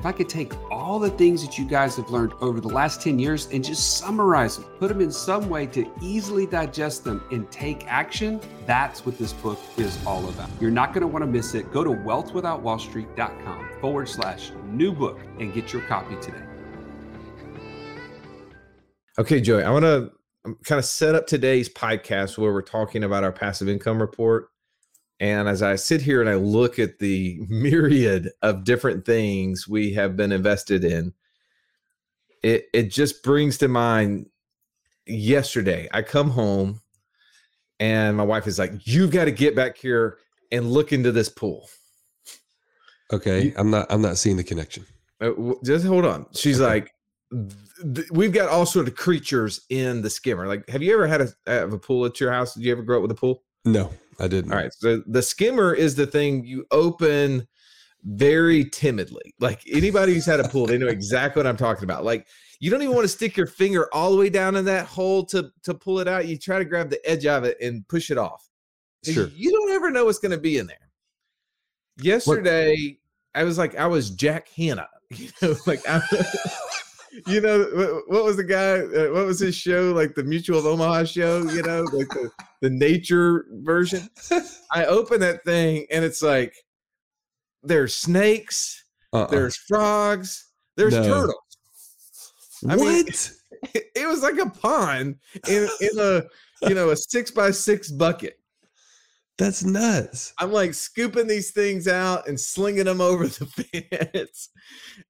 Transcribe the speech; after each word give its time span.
if 0.00 0.06
I 0.06 0.12
could 0.12 0.30
take 0.30 0.54
all 0.70 0.98
the 0.98 1.10
things 1.10 1.44
that 1.44 1.58
you 1.58 1.66
guys 1.66 1.96
have 1.96 2.08
learned 2.08 2.32
over 2.40 2.58
the 2.58 2.68
last 2.68 3.02
10 3.02 3.18
years 3.18 3.48
and 3.52 3.62
just 3.62 3.98
summarize 3.98 4.56
them, 4.56 4.64
put 4.78 4.88
them 4.88 5.02
in 5.02 5.12
some 5.12 5.50
way 5.50 5.66
to 5.66 5.86
easily 6.00 6.46
digest 6.46 7.04
them 7.04 7.22
and 7.30 7.50
take 7.50 7.86
action, 7.86 8.40
that's 8.64 9.04
what 9.04 9.18
this 9.18 9.34
book 9.34 9.58
is 9.76 10.02
all 10.06 10.26
about. 10.30 10.48
You're 10.58 10.70
not 10.70 10.94
going 10.94 11.02
to 11.02 11.06
want 11.06 11.22
to 11.22 11.30
miss 11.30 11.54
it. 11.54 11.70
Go 11.70 11.84
to 11.84 11.90
wealthwithoutwallstreet.com 11.90 13.68
forward 13.78 14.08
slash 14.08 14.52
new 14.68 14.90
book 14.90 15.20
and 15.38 15.52
get 15.52 15.70
your 15.70 15.82
copy 15.82 16.16
today. 16.22 16.44
Okay, 19.18 19.42
Joey, 19.42 19.64
I 19.64 19.70
want 19.70 19.84
to 19.84 20.12
um, 20.46 20.56
kind 20.64 20.78
of 20.78 20.86
set 20.86 21.14
up 21.14 21.26
today's 21.26 21.68
podcast 21.68 22.38
where 22.38 22.54
we're 22.54 22.62
talking 22.62 23.04
about 23.04 23.22
our 23.22 23.32
passive 23.32 23.68
income 23.68 24.00
report 24.00 24.48
and 25.20 25.48
as 25.48 25.62
I 25.62 25.76
sit 25.76 26.00
here 26.00 26.22
and 26.22 26.30
I 26.30 26.34
look 26.34 26.78
at 26.78 26.98
the 26.98 27.40
myriad 27.48 28.30
of 28.42 28.64
different 28.64 29.04
things 29.04 29.68
we 29.68 29.92
have 29.92 30.16
been 30.16 30.32
invested 30.32 30.82
in, 30.82 31.12
it 32.42 32.64
it 32.72 32.90
just 32.90 33.22
brings 33.22 33.58
to 33.58 33.68
mind 33.68 34.26
yesterday. 35.06 35.88
I 35.92 36.02
come 36.02 36.30
home 36.30 36.80
and 37.78 38.16
my 38.16 38.24
wife 38.24 38.46
is 38.46 38.58
like, 38.58 38.72
"You've 38.86 39.10
got 39.10 39.26
to 39.26 39.30
get 39.30 39.54
back 39.54 39.76
here 39.76 40.18
and 40.50 40.70
look 40.70 40.92
into 40.92 41.12
this 41.12 41.28
pool." 41.28 41.68
Okay, 43.12 43.46
you, 43.46 43.54
I'm 43.56 43.70
not 43.70 43.86
I'm 43.90 44.02
not 44.02 44.16
seeing 44.16 44.36
the 44.36 44.44
connection. 44.44 44.86
Uh, 45.20 45.32
just 45.62 45.84
hold 45.84 46.06
on. 46.06 46.26
She's 46.34 46.62
okay. 46.62 46.86
like, 47.32 48.10
"We've 48.10 48.32
got 48.32 48.48
all 48.48 48.64
sort 48.64 48.88
of 48.88 48.96
creatures 48.96 49.66
in 49.68 50.00
the 50.00 50.08
skimmer." 50.08 50.46
Like, 50.46 50.66
have 50.70 50.82
you 50.82 50.94
ever 50.94 51.06
had 51.06 51.20
a 51.20 51.28
have 51.46 51.74
a 51.74 51.78
pool 51.78 52.06
at 52.06 52.20
your 52.20 52.32
house? 52.32 52.54
Did 52.54 52.64
you 52.64 52.72
ever 52.72 52.82
grow 52.82 52.98
up 52.98 53.02
with 53.02 53.10
a 53.10 53.16
pool? 53.16 53.42
No. 53.66 53.92
I 54.20 54.28
didn't. 54.28 54.52
All 54.52 54.58
right. 54.58 54.72
So 54.72 55.02
the 55.06 55.22
skimmer 55.22 55.74
is 55.74 55.94
the 55.94 56.06
thing 56.06 56.44
you 56.44 56.66
open 56.70 57.48
very 58.04 58.64
timidly. 58.64 59.34
Like 59.40 59.62
anybody 59.70 60.14
who's 60.14 60.26
had 60.26 60.40
a 60.40 60.48
pool, 60.48 60.66
they 60.66 60.78
know 60.78 60.88
exactly 60.88 61.40
what 61.40 61.46
I'm 61.46 61.56
talking 61.56 61.84
about. 61.84 62.04
Like 62.04 62.26
you 62.60 62.70
don't 62.70 62.82
even 62.82 62.94
want 62.94 63.04
to 63.04 63.08
stick 63.08 63.36
your 63.36 63.46
finger 63.46 63.88
all 63.92 64.12
the 64.12 64.18
way 64.18 64.28
down 64.28 64.56
in 64.56 64.64
that 64.66 64.86
hole 64.86 65.24
to 65.26 65.50
to 65.64 65.74
pull 65.74 65.98
it 65.98 66.08
out. 66.08 66.26
You 66.26 66.36
try 66.36 66.58
to 66.58 66.64
grab 66.64 66.90
the 66.90 67.00
edge 67.08 67.26
of 67.26 67.44
it 67.44 67.56
and 67.60 67.86
push 67.88 68.10
it 68.10 68.18
off. 68.18 68.46
Sure. 69.04 69.28
You 69.34 69.50
don't 69.50 69.70
ever 69.70 69.90
know 69.90 70.04
what's 70.04 70.18
going 70.18 70.32
to 70.32 70.38
be 70.38 70.58
in 70.58 70.66
there. 70.66 70.76
Yesterday, 71.98 72.98
what? 73.32 73.40
I 73.40 73.44
was 73.44 73.56
like, 73.56 73.76
I 73.76 73.86
was 73.86 74.10
Jack 74.10 74.48
Hanna. 74.50 74.88
You 75.12 75.28
know, 75.42 75.56
like 75.66 75.80
I, 75.88 76.00
you 77.26 77.40
know 77.40 78.02
what 78.06 78.24
was 78.24 78.36
the 78.36 78.44
guy 78.44 78.78
uh, 78.78 79.12
what 79.12 79.26
was 79.26 79.40
his 79.40 79.54
show 79.54 79.92
like 79.92 80.14
the 80.14 80.22
mutual 80.22 80.58
of 80.58 80.66
omaha 80.66 81.04
show 81.04 81.42
you 81.50 81.62
know 81.62 81.82
like 81.92 82.08
the, 82.08 82.30
the 82.60 82.70
nature 82.70 83.46
version 83.62 84.08
i 84.72 84.84
open 84.84 85.20
that 85.20 85.42
thing 85.44 85.86
and 85.90 86.04
it's 86.04 86.22
like 86.22 86.54
there's 87.62 87.94
snakes 87.94 88.84
uh-uh. 89.12 89.26
there's 89.26 89.56
frogs 89.56 90.50
there's 90.76 90.94
no. 90.94 91.02
turtles 91.02 91.36
I 92.68 92.76
what 92.76 92.86
mean, 92.86 93.06
it, 93.74 93.84
it 93.94 94.06
was 94.06 94.22
like 94.22 94.38
a 94.38 94.50
pond 94.50 95.16
in 95.48 95.68
in 95.80 95.98
a 95.98 96.22
you 96.68 96.74
know 96.74 96.90
a 96.90 96.96
six 96.96 97.30
by 97.30 97.50
six 97.50 97.90
bucket 97.90 98.39
that's 99.40 99.64
nuts. 99.64 100.34
I'm 100.38 100.52
like 100.52 100.74
scooping 100.74 101.26
these 101.26 101.50
things 101.50 101.88
out 101.88 102.28
and 102.28 102.38
slinging 102.38 102.84
them 102.84 103.00
over 103.00 103.26
the 103.26 103.46
fence. 103.46 104.50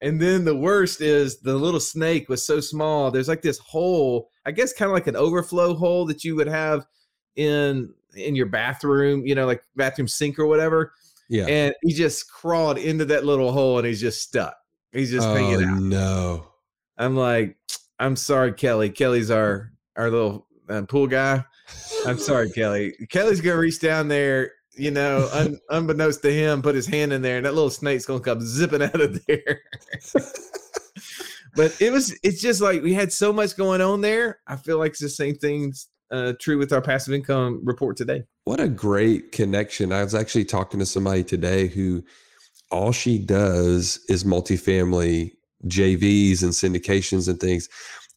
And 0.01 0.21
then 0.21 0.45
the 0.45 0.57
worst 0.57 1.01
is 1.01 1.41
the 1.41 1.57
little 1.57 1.81
snake 1.81 2.29
was 2.29 2.47
so 2.47 2.61
small. 2.61 3.11
There's 3.11 3.29
like 3.29 3.43
this 3.43 3.59
hole, 3.59 4.31
I 4.47 4.53
guess 4.53 4.73
kind 4.73 4.89
of 4.89 4.95
like 4.95 5.09
an 5.09 5.17
overflow 5.17 5.75
hole 5.75 6.07
that 6.07 6.23
you 6.23 6.37
would 6.37 6.47
have 6.47 6.87
in 7.35 7.93
in 8.15 8.37
your 8.37 8.47
bathroom, 8.47 9.27
you 9.27 9.35
know, 9.35 9.47
like 9.47 9.63
bathroom 9.75 10.09
sink 10.09 10.39
or 10.39 10.47
whatever. 10.47 10.93
Yeah. 11.29 11.47
And 11.47 11.75
he 11.83 11.93
just 11.93 12.31
crawled 12.31 12.79
into 12.79 13.05
that 13.07 13.25
little 13.25 13.51
hole 13.51 13.79
and 13.79 13.87
he's 13.87 14.01
just 14.01 14.23
stuck. 14.23 14.57
He's 14.93 15.11
just 15.11 15.27
oh, 15.27 15.35
hanging 15.35 15.65
out. 15.65 15.81
No. 15.81 16.47
I'm 16.97 17.17
like, 17.17 17.57
I'm 17.99 18.15
sorry, 18.15 18.53
Kelly. 18.53 18.91
Kelly's 18.91 19.31
our 19.31 19.73
our 19.97 20.09
little 20.09 20.47
uh, 20.69 20.83
pool 20.83 21.09
guy 21.09 21.45
I'm 22.07 22.19
sorry, 22.19 22.51
Kelly. 22.51 22.95
Kelly's 23.11 23.41
gonna 23.41 23.59
reach 23.59 23.81
down 23.81 24.09
there, 24.09 24.53
you 24.75 24.91
know, 24.91 25.29
un, 25.33 25.59
unbeknownst 25.71 26.23
to 26.23 26.33
him, 26.33 26.63
put 26.63 26.75
his 26.75 26.87
hand 26.87 27.13
in 27.13 27.23
there, 27.23 27.37
and 27.37 27.47
that 27.47 27.55
little 27.55 27.71
snake's 27.71 28.07
gonna 28.07 28.21
come 28.21 28.41
zipping 28.41 28.83
out 28.83 29.01
of 29.01 29.25
there. 29.27 29.61
but 31.55 31.81
it 31.81 31.93
was, 31.93 32.19
it's 32.23 32.41
just 32.41 32.61
like 32.61 32.83
we 32.83 32.95
had 32.95 33.13
so 33.13 33.33
much 33.33 33.57
going 33.57 33.81
on 33.81 34.01
there. 34.01 34.41
I 34.47 34.57
feel 34.57 34.79
like 34.79 34.93
it's 34.93 35.01
the 35.01 35.09
same 35.09 35.37
things 35.37 35.89
uh, 36.11 36.33
true 36.41 36.59
with 36.59 36.73
our 36.73 36.81
passive 36.81 37.15
income 37.15 37.61
report 37.65 37.97
today. 37.97 38.25
What 38.45 38.61
a 38.61 38.69
great 38.69 39.33
connection! 39.33 39.93
I 39.93 40.03
was 40.03 40.15
actually 40.15 40.45
talking 40.45 40.81
to 40.81 40.87
somebody 40.87 41.23
today 41.23 41.69
who 41.69 42.03
all 42.71 42.93
she 42.93 43.19
does 43.19 44.01
is 44.09 44.25
multifamily 44.25 45.33
JVs 45.67 46.43
and 46.43 46.53
syndications 46.53 47.29
and 47.29 47.39
things. 47.39 47.69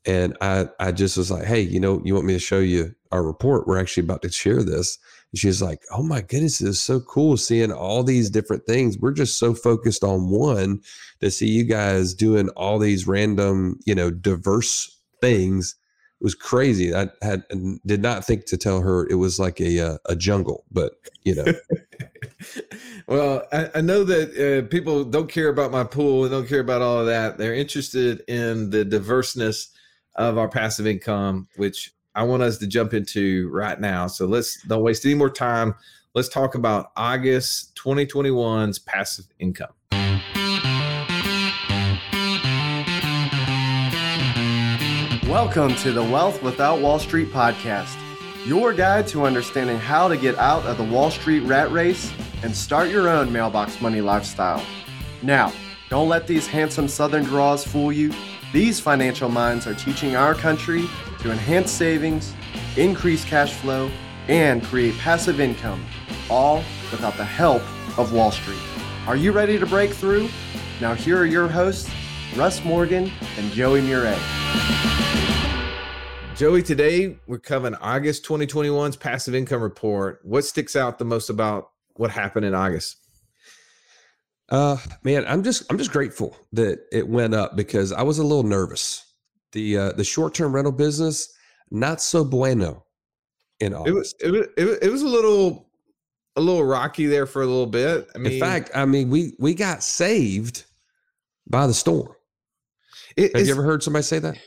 And 0.05 0.37
I, 0.41 0.67
I 0.79 0.91
just 0.91 1.17
was 1.17 1.31
like, 1.31 1.45
hey, 1.45 1.61
you 1.61 1.79
know, 1.79 2.01
you 2.03 2.13
want 2.13 2.25
me 2.25 2.33
to 2.33 2.39
show 2.39 2.59
you 2.59 2.93
our 3.11 3.23
report? 3.23 3.67
We're 3.67 3.79
actually 3.79 4.03
about 4.03 4.21
to 4.23 4.31
share 4.31 4.63
this. 4.63 4.97
And 5.31 5.39
she's 5.39 5.61
like, 5.61 5.81
oh 5.91 6.03
my 6.03 6.21
goodness, 6.21 6.61
it's 6.61 6.79
so 6.79 6.99
cool 6.99 7.37
seeing 7.37 7.71
all 7.71 8.03
these 8.03 8.29
different 8.29 8.65
things. 8.65 8.97
We're 8.99 9.13
just 9.13 9.39
so 9.39 9.53
focused 9.53 10.03
on 10.03 10.29
one 10.29 10.81
to 11.21 11.31
see 11.31 11.47
you 11.47 11.63
guys 11.63 12.13
doing 12.13 12.49
all 12.49 12.79
these 12.79 13.07
random, 13.07 13.79
you 13.85 13.95
know, 13.95 14.11
diverse 14.11 14.99
things. 15.21 15.75
It 16.19 16.23
was 16.23 16.35
crazy. 16.35 16.93
I 16.93 17.09
had 17.21 17.43
did 17.85 18.01
not 18.01 18.25
think 18.25 18.45
to 18.45 18.57
tell 18.57 18.81
her 18.81 19.07
it 19.09 19.15
was 19.15 19.39
like 19.39 19.59
a 19.59 19.79
uh, 19.79 19.97
a 20.05 20.15
jungle, 20.15 20.63
but 20.71 20.93
you 21.23 21.35
know. 21.35 21.45
well, 23.07 23.43
I, 23.51 23.69
I, 23.75 23.81
know 23.81 24.05
that 24.05 24.37
uh, 24.37 24.67
people 24.69 25.03
don't 25.03 25.29
care 25.29 25.49
about 25.49 25.71
my 25.71 25.83
pool 25.83 26.23
and 26.23 26.31
don't 26.31 26.47
care 26.47 26.61
about 26.61 26.81
all 26.81 26.99
of 26.99 27.07
that. 27.07 27.37
They're 27.37 27.53
interested 27.53 28.21
in 28.29 28.69
the 28.69 28.85
diverseness 28.85 29.69
of 30.15 30.37
our 30.37 30.47
passive 30.47 30.85
income, 30.85 31.47
which 31.55 31.93
I 32.15 32.23
want 32.23 32.43
us 32.43 32.57
to 32.59 32.67
jump 32.67 32.93
into 32.93 33.49
right 33.49 33.79
now. 33.79 34.07
So 34.07 34.25
let's 34.25 34.61
don't 34.63 34.83
waste 34.83 35.05
any 35.05 35.15
more 35.15 35.29
time. 35.29 35.73
Let's 36.13 36.29
talk 36.29 36.53
about 36.53 36.91
August 36.95 37.75
2021's 37.75 38.77
passive 38.77 39.25
income. 39.39 39.73
Welcome 45.27 45.73
to 45.77 45.91
the 45.91 46.03
Wealth 46.03 46.43
Without 46.43 46.79
Wall 46.79 46.99
Street 46.99 47.29
podcast, 47.29 47.97
your 48.45 48.71
guide 48.71 49.07
to 49.07 49.25
understanding 49.25 49.79
how 49.79 50.07
to 50.07 50.15
get 50.15 50.37
out 50.37 50.63
of 50.65 50.77
the 50.77 50.83
Wall 50.83 51.09
Street 51.09 51.39
rat 51.39 51.71
race 51.71 52.13
and 52.43 52.55
start 52.55 52.89
your 52.89 53.09
own 53.09 53.31
mailbox 53.33 53.81
money 53.81 54.01
lifestyle. 54.01 54.63
Now, 55.23 55.51
don't 55.89 56.09
let 56.09 56.27
these 56.27 56.45
handsome 56.45 56.87
Southern 56.87 57.23
draws 57.23 57.65
fool 57.65 57.91
you. 57.91 58.13
These 58.53 58.79
financial 58.79 59.29
minds 59.29 59.65
are 59.65 59.73
teaching 59.73 60.15
our 60.15 60.35
country 60.35 60.87
to 61.21 61.31
enhance 61.31 61.71
savings, 61.71 62.35
increase 62.77 63.25
cash 63.25 63.51
flow, 63.53 63.89
and 64.27 64.63
create 64.63 64.95
passive 64.99 65.39
income, 65.39 65.83
all 66.29 66.63
without 66.91 67.17
the 67.17 67.25
help 67.25 67.63
of 67.97 68.13
Wall 68.13 68.29
Street. 68.29 68.59
Are 69.07 69.15
you 69.15 69.31
ready 69.31 69.57
to 69.57 69.65
break 69.65 69.89
through? 69.89 70.29
Now, 70.79 70.93
here 70.93 71.17
are 71.17 71.25
your 71.25 71.47
hosts, 71.47 71.89
Russ 72.35 72.63
Morgan 72.63 73.11
and 73.39 73.51
Joey 73.53 73.81
Murray. 73.81 74.15
Joey, 76.35 76.61
today 76.61 77.17
we're 77.25 77.39
covering 77.39 77.73
August 77.75 78.23
2021's 78.23 78.97
passive 78.97 79.33
income 79.33 79.63
report. 79.63 80.19
What 80.21 80.45
sticks 80.45 80.75
out 80.75 80.99
the 80.99 81.05
most 81.05 81.31
about 81.31 81.71
what 81.95 82.11
happened 82.11 82.45
in 82.45 82.53
August? 82.53 83.02
Uh, 84.49 84.77
man, 85.03 85.25
I'm 85.27 85.43
just 85.43 85.63
I'm 85.69 85.77
just 85.77 85.91
grateful 85.91 86.37
that 86.51 86.85
it 86.91 87.07
went 87.07 87.33
up 87.33 87.55
because 87.55 87.91
I 87.91 88.03
was 88.03 88.19
a 88.19 88.23
little 88.23 88.43
nervous. 88.43 89.05
The 89.53 89.77
uh, 89.77 89.91
the 89.93 90.03
short 90.03 90.33
term 90.33 90.53
rental 90.53 90.71
business 90.71 91.33
not 91.71 92.01
so 92.01 92.23
bueno 92.23 92.85
in 93.59 93.73
August. 93.73 94.15
It 94.21 94.31
was, 94.31 94.37
it 94.37 94.39
was 94.39 94.47
it 94.57 94.65
was 94.65 94.77
it 94.81 94.91
was 94.91 95.01
a 95.01 95.07
little 95.07 95.69
a 96.35 96.41
little 96.41 96.63
rocky 96.63 97.05
there 97.05 97.25
for 97.25 97.41
a 97.41 97.45
little 97.45 97.67
bit. 97.67 98.07
I 98.15 98.17
mean, 98.17 98.33
in 98.33 98.39
fact, 98.39 98.71
I 98.75 98.85
mean 98.85 99.09
we 99.09 99.33
we 99.39 99.53
got 99.53 99.83
saved 99.83 100.65
by 101.47 101.67
the 101.67 101.73
storm. 101.73 102.13
It, 103.15 103.35
Have 103.35 103.45
you 103.45 103.53
ever 103.53 103.63
heard 103.63 103.83
somebody 103.83 104.03
say 104.03 104.19
that? 104.19 104.37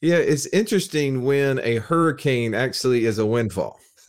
Yeah, 0.00 0.16
it's 0.16 0.46
interesting 0.46 1.24
when 1.24 1.60
a 1.60 1.76
hurricane 1.76 2.54
actually 2.54 3.04
is 3.04 3.18
a 3.18 3.26
windfall. 3.26 3.78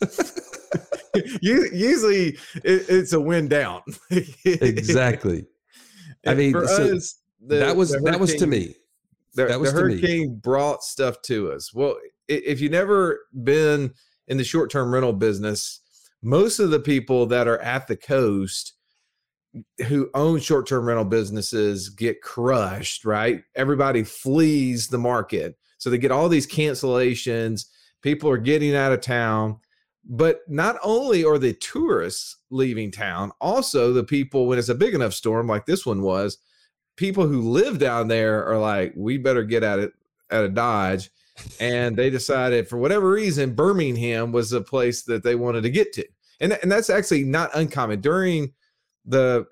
usually 1.42 2.38
it, 2.64 2.86
it's 2.88 3.12
a 3.12 3.20
win 3.20 3.48
down. 3.48 3.82
exactly. 4.44 5.46
I 6.26 6.34
mean, 6.34 6.52
so 6.52 6.94
us, 6.94 7.20
the, 7.44 7.56
that 7.56 7.76
was 7.76 7.90
that 7.90 8.20
was 8.20 8.34
to 8.36 8.46
me. 8.46 8.74
The, 9.34 9.46
that 9.46 9.60
was 9.60 9.72
the 9.72 9.80
hurricane 9.80 10.38
brought 10.42 10.82
stuff 10.82 11.20
to 11.22 11.52
us. 11.52 11.72
Well, 11.72 11.96
if 12.28 12.60
you've 12.60 12.72
never 12.72 13.20
been 13.42 13.92
in 14.28 14.36
the 14.36 14.44
short 14.44 14.70
term 14.70 14.92
rental 14.92 15.12
business, 15.12 15.80
most 16.22 16.58
of 16.58 16.70
the 16.70 16.80
people 16.80 17.26
that 17.26 17.48
are 17.48 17.58
at 17.58 17.86
the 17.86 17.96
coast 17.96 18.74
who 19.86 20.10
own 20.14 20.40
short 20.40 20.66
term 20.66 20.86
rental 20.86 21.04
businesses 21.04 21.88
get 21.88 22.22
crushed, 22.22 23.04
right? 23.04 23.42
Everybody 23.54 24.02
flees 24.04 24.88
the 24.88 24.98
market. 24.98 25.56
So 25.78 25.90
they 25.90 25.98
get 25.98 26.12
all 26.12 26.28
these 26.28 26.46
cancellations. 26.46 27.66
People 28.02 28.30
are 28.30 28.38
getting 28.38 28.74
out 28.74 28.92
of 28.92 29.00
town. 29.00 29.58
But 30.04 30.40
not 30.48 30.76
only 30.82 31.24
are 31.24 31.38
the 31.38 31.52
tourists 31.54 32.36
leaving 32.50 32.90
town, 32.90 33.32
also 33.40 33.92
the 33.92 34.04
people, 34.04 34.46
when 34.46 34.58
it's 34.58 34.68
a 34.68 34.74
big 34.74 34.94
enough 34.94 35.14
storm 35.14 35.46
like 35.46 35.64
this 35.64 35.86
one 35.86 36.02
was, 36.02 36.38
people 36.96 37.26
who 37.26 37.40
live 37.40 37.78
down 37.78 38.08
there 38.08 38.44
are 38.44 38.58
like, 38.58 38.92
we 38.96 39.16
better 39.16 39.44
get 39.44 39.62
at 39.62 39.78
it 39.78 39.92
at 40.30 40.44
a 40.44 40.48
Dodge. 40.48 41.10
And 41.60 41.96
they 41.96 42.10
decided, 42.10 42.68
for 42.68 42.76
whatever 42.76 43.10
reason, 43.10 43.54
Birmingham 43.54 44.32
was 44.32 44.50
the 44.50 44.60
place 44.60 45.02
that 45.04 45.22
they 45.22 45.34
wanted 45.34 45.62
to 45.62 45.70
get 45.70 45.92
to. 45.94 46.04
And, 46.40 46.58
and 46.62 46.70
that's 46.70 46.90
actually 46.90 47.24
not 47.24 47.50
uncommon. 47.54 48.00
During 48.00 48.52
the 49.06 49.46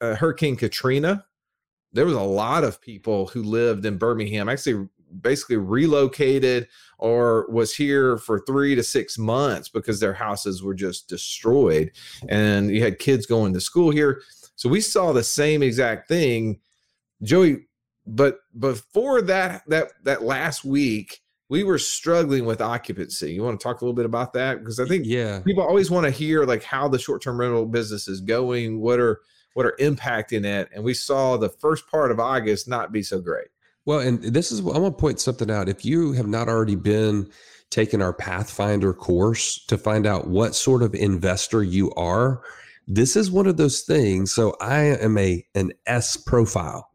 uh, 0.00 0.14
Hurricane 0.14 0.56
Katrina, 0.56 1.24
there 1.92 2.06
was 2.06 2.14
a 2.14 2.20
lot 2.20 2.64
of 2.64 2.80
people 2.80 3.26
who 3.26 3.42
lived 3.42 3.84
in 3.84 3.98
Birmingham, 3.98 4.48
actually 4.48 4.88
basically 5.20 5.56
relocated 5.56 6.68
or 6.98 7.46
was 7.50 7.74
here 7.74 8.18
for 8.18 8.40
three 8.40 8.74
to 8.74 8.82
six 8.82 9.18
months 9.18 9.68
because 9.68 10.00
their 10.00 10.14
houses 10.14 10.62
were 10.62 10.74
just 10.74 11.08
destroyed. 11.08 11.92
And 12.28 12.70
you 12.70 12.82
had 12.82 12.98
kids 12.98 13.26
going 13.26 13.52
to 13.54 13.60
school 13.60 13.90
here. 13.90 14.22
So 14.56 14.68
we 14.68 14.80
saw 14.80 15.12
the 15.12 15.24
same 15.24 15.62
exact 15.62 16.08
thing. 16.08 16.60
Joey, 17.22 17.66
but 18.06 18.38
before 18.58 19.22
that 19.22 19.62
that 19.68 19.92
that 20.04 20.22
last 20.22 20.64
week, 20.64 21.20
we 21.48 21.64
were 21.64 21.78
struggling 21.78 22.44
with 22.44 22.60
occupancy. 22.60 23.32
You 23.32 23.42
want 23.42 23.58
to 23.58 23.64
talk 23.64 23.80
a 23.80 23.84
little 23.84 23.96
bit 23.96 24.04
about 24.06 24.32
that? 24.34 24.60
Because 24.60 24.78
I 24.78 24.86
think 24.86 25.04
yeah, 25.06 25.40
people 25.40 25.62
always 25.62 25.90
want 25.90 26.04
to 26.04 26.10
hear 26.10 26.44
like 26.44 26.62
how 26.62 26.88
the 26.88 26.98
short-term 26.98 27.40
rental 27.40 27.66
business 27.66 28.06
is 28.06 28.20
going, 28.20 28.80
what 28.80 29.00
are 29.00 29.20
what 29.54 29.66
are 29.66 29.76
impacting 29.80 30.44
it. 30.44 30.68
And 30.72 30.84
we 30.84 30.94
saw 30.94 31.36
the 31.36 31.48
first 31.48 31.86
part 31.88 32.10
of 32.10 32.20
August 32.20 32.68
not 32.68 32.92
be 32.92 33.02
so 33.02 33.20
great. 33.20 33.48
Well, 33.86 34.00
and 34.00 34.22
this 34.22 34.52
is 34.52 34.60
I 34.60 34.78
want 34.78 34.96
to 34.96 35.00
point 35.00 35.20
something 35.20 35.50
out. 35.50 35.68
If 35.68 35.84
you 35.84 36.12
have 36.12 36.26
not 36.26 36.48
already 36.48 36.76
been 36.76 37.30
taking 37.70 38.02
our 38.02 38.12
Pathfinder 38.12 38.92
course 38.92 39.64
to 39.66 39.78
find 39.78 40.06
out 40.06 40.26
what 40.26 40.54
sort 40.54 40.82
of 40.82 40.94
investor 40.94 41.62
you 41.62 41.90
are, 41.92 42.42
this 42.86 43.16
is 43.16 43.30
one 43.30 43.46
of 43.46 43.56
those 43.56 43.82
things. 43.82 44.32
So 44.32 44.56
I 44.60 44.80
am 44.80 45.16
a 45.16 45.44
an 45.54 45.72
S 45.86 46.16
profile. 46.16 46.90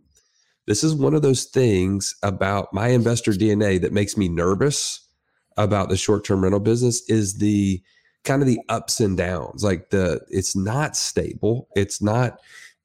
This 0.67 0.83
is 0.83 0.93
one 0.93 1.13
of 1.13 1.21
those 1.21 1.45
things 1.45 2.15
about 2.23 2.73
my 2.73 2.89
investor 2.89 3.31
DNA 3.31 3.79
that 3.81 3.93
makes 3.93 4.17
me 4.17 4.27
nervous 4.27 5.07
about 5.57 5.89
the 5.89 5.97
short-term 5.97 6.41
rental 6.43 6.59
business 6.59 7.07
is 7.09 7.35
the 7.35 7.81
kind 8.23 8.41
of 8.41 8.47
the 8.47 8.59
ups 8.67 8.99
and 8.99 9.15
downs. 9.15 9.63
Like 9.63 9.89
the 9.91 10.21
it's 10.29 10.55
not 10.55 10.97
stable. 10.97 11.69
It's 11.75 12.01
not 12.01 12.39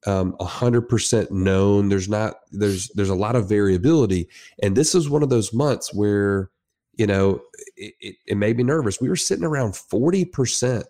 um, 0.06 0.35
100% 0.41 1.31
known. 1.31 1.88
There's 1.88 2.08
not 2.08 2.37
there's 2.50 2.88
there's 2.94 3.11
a 3.11 3.14
lot 3.14 3.37
of 3.37 3.49
variability. 3.49 4.29
And 4.62 4.76
this 4.76 4.94
is 4.94 5.11
one 5.11 5.23
of 5.23 5.29
those 5.31 5.52
months 5.52 5.93
where 5.93 6.50
you 6.97 7.06
know 7.06 7.43
it, 7.76 7.94
it, 8.00 8.17
it 8.26 8.37
made 8.37 8.56
me 8.56 8.62
nervous. 8.62 9.00
We 9.00 9.08
were 9.08 9.17
sitting 9.17 9.44
around 9.44 9.73
40% 9.73 10.85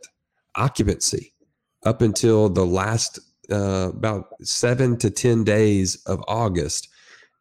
occupancy 0.57 1.35
up 1.85 2.03
until 2.03 2.49
the 2.49 2.67
last 2.67 3.19
uh, 3.51 3.91
about 3.91 4.29
seven 4.43 4.97
to 4.99 5.11
10 5.11 5.45
days 5.45 5.97
of 6.07 6.23
august. 6.29 6.89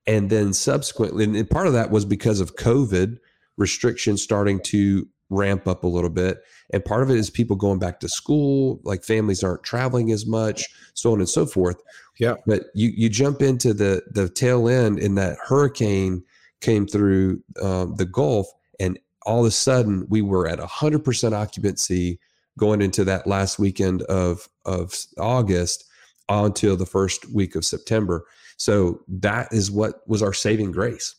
And 0.07 0.29
then 0.29 0.53
subsequently 0.53 1.25
and 1.25 1.49
part 1.49 1.67
of 1.67 1.73
that 1.73 1.91
was 1.91 2.05
because 2.05 2.39
of 2.39 2.55
covid 2.55 3.17
restrictions 3.57 4.23
starting 4.23 4.59
to 4.61 5.07
ramp 5.29 5.67
up 5.67 5.83
a 5.83 5.87
little 5.87 6.09
bit. 6.09 6.39
And 6.71 6.85
part 6.85 7.03
of 7.03 7.09
it 7.09 7.17
is 7.17 7.29
people 7.29 7.55
going 7.55 7.79
back 7.79 7.99
to 7.99 8.09
school, 8.09 8.79
like 8.83 9.03
families 9.03 9.43
aren't 9.43 9.63
traveling 9.63 10.11
as 10.11 10.25
much, 10.25 10.67
so 10.93 11.11
on 11.11 11.19
and 11.19 11.29
so 11.29 11.45
forth. 11.45 11.81
Yeah. 12.19 12.35
But 12.45 12.65
you 12.73 12.91
you 12.95 13.09
jump 13.09 13.41
into 13.41 13.73
the 13.73 14.03
the 14.11 14.29
tail 14.29 14.67
end 14.69 14.99
in 14.99 15.15
that 15.15 15.37
hurricane 15.43 16.23
came 16.61 16.85
through 16.85 17.41
um, 17.61 17.95
the 17.95 18.05
Gulf, 18.05 18.47
and 18.79 18.99
all 19.25 19.41
of 19.41 19.45
a 19.47 19.51
sudden 19.51 20.05
we 20.09 20.21
were 20.21 20.47
at 20.47 20.59
hundred 20.59 21.03
percent 21.03 21.33
occupancy 21.33 22.19
going 22.57 22.81
into 22.81 23.03
that 23.05 23.25
last 23.25 23.57
weekend 23.57 24.01
of 24.03 24.47
of 24.65 24.93
August 25.17 25.85
until 26.27 26.75
the 26.75 26.85
first 26.85 27.31
week 27.33 27.55
of 27.55 27.65
September. 27.65 28.25
So 28.57 29.01
that 29.07 29.51
is 29.51 29.71
what 29.71 30.07
was 30.07 30.21
our 30.21 30.33
saving 30.33 30.71
grace. 30.71 31.15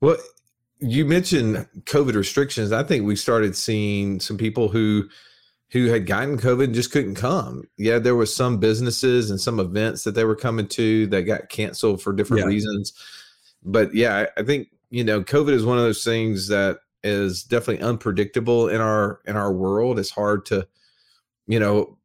Well, 0.00 0.18
you 0.82 1.04
mentioned 1.04 1.66
COVID 1.84 2.14
restrictions. 2.14 2.72
I 2.72 2.82
think 2.82 3.06
we 3.06 3.16
started 3.16 3.56
seeing 3.56 4.20
some 4.20 4.36
people 4.36 4.68
who 4.68 5.08
who 5.70 5.86
had 5.86 6.06
gotten 6.06 6.36
COVID 6.36 6.64
and 6.64 6.74
just 6.74 6.92
couldn't 6.92 7.14
come. 7.14 7.64
Yeah, 7.78 7.98
there 7.98 8.16
was 8.16 8.34
some 8.34 8.58
businesses 8.58 9.30
and 9.30 9.40
some 9.40 9.58
events 9.58 10.04
that 10.04 10.12
they 10.14 10.24
were 10.24 10.36
coming 10.36 10.68
to 10.68 11.06
that 11.06 11.22
got 11.22 11.48
canceled 11.48 12.02
for 12.02 12.12
different 12.12 12.42
Yeah. 12.42 12.48
reasons. 12.48 12.92
But 13.62 13.94
yeah, 13.94 14.26
I 14.36 14.42
think 14.42 14.68
you 14.90 15.04
know 15.04 15.22
COVID 15.22 15.52
is 15.52 15.64
one 15.64 15.78
of 15.78 15.84
those 15.84 16.04
things 16.04 16.48
that 16.48 16.78
is 17.04 17.42
definitely 17.42 17.82
unpredictable 17.84 18.68
in 18.68 18.80
our 18.80 19.20
in 19.26 19.36
our 19.36 19.52
world. 19.52 19.98
It's 19.98 20.10
hard 20.10 20.44
to 20.46 20.66
you 21.46 21.58
know 21.58 21.96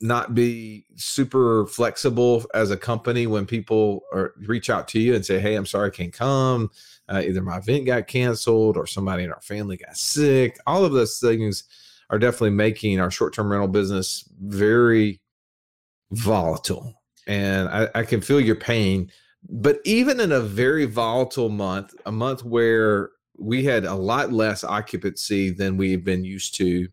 not 0.00 0.34
be 0.34 0.84
super 0.96 1.66
flexible 1.66 2.44
as 2.54 2.70
a 2.70 2.76
company 2.76 3.26
when 3.26 3.46
people 3.46 4.02
are 4.12 4.34
reach 4.46 4.70
out 4.70 4.88
to 4.88 5.00
you 5.00 5.14
and 5.14 5.24
say, 5.24 5.38
"Hey, 5.38 5.54
I'm 5.54 5.66
sorry, 5.66 5.88
I 5.88 5.90
can't 5.90 6.12
come." 6.12 6.70
uh, 7.08 7.22
either 7.24 7.42
my 7.42 7.58
event 7.58 7.86
got 7.86 8.06
canceled 8.06 8.76
or 8.76 8.86
somebody 8.86 9.24
in 9.24 9.32
our 9.32 9.40
family 9.40 9.76
got 9.76 9.96
sick. 9.96 10.58
All 10.66 10.84
of 10.84 10.92
those 10.92 11.18
things 11.18 11.64
are 12.10 12.18
definitely 12.18 12.50
making 12.50 13.00
our 13.00 13.10
short 13.10 13.34
term 13.34 13.50
rental 13.50 13.68
business 13.68 14.28
very 14.40 15.20
volatile. 16.10 16.94
And 17.26 17.68
I, 17.68 17.88
I 17.94 18.02
can 18.04 18.20
feel 18.20 18.40
your 18.40 18.56
pain. 18.56 19.10
But 19.48 19.78
even 19.84 20.20
in 20.20 20.32
a 20.32 20.40
very 20.40 20.84
volatile 20.84 21.48
month, 21.48 21.94
a 22.06 22.12
month 22.12 22.44
where 22.44 23.10
we 23.38 23.64
had 23.64 23.84
a 23.84 23.94
lot 23.94 24.32
less 24.32 24.64
occupancy 24.64 25.50
than 25.50 25.76
we've 25.76 26.04
been 26.04 26.24
used 26.24 26.56
to, 26.56 26.88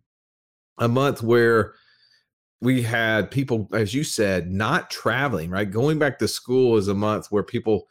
a 0.77 0.87
month 0.87 1.23
where 1.23 1.73
we 2.61 2.81
had 2.81 3.29
people, 3.31 3.67
as 3.73 3.93
you 3.93 4.03
said, 4.03 4.51
not 4.51 4.89
traveling, 4.89 5.49
right? 5.49 5.69
Going 5.69 5.99
back 5.99 6.17
to 6.19 6.27
school 6.27 6.77
is 6.77 6.87
a 6.87 6.93
month 6.93 7.27
where 7.29 7.43
people 7.43 7.87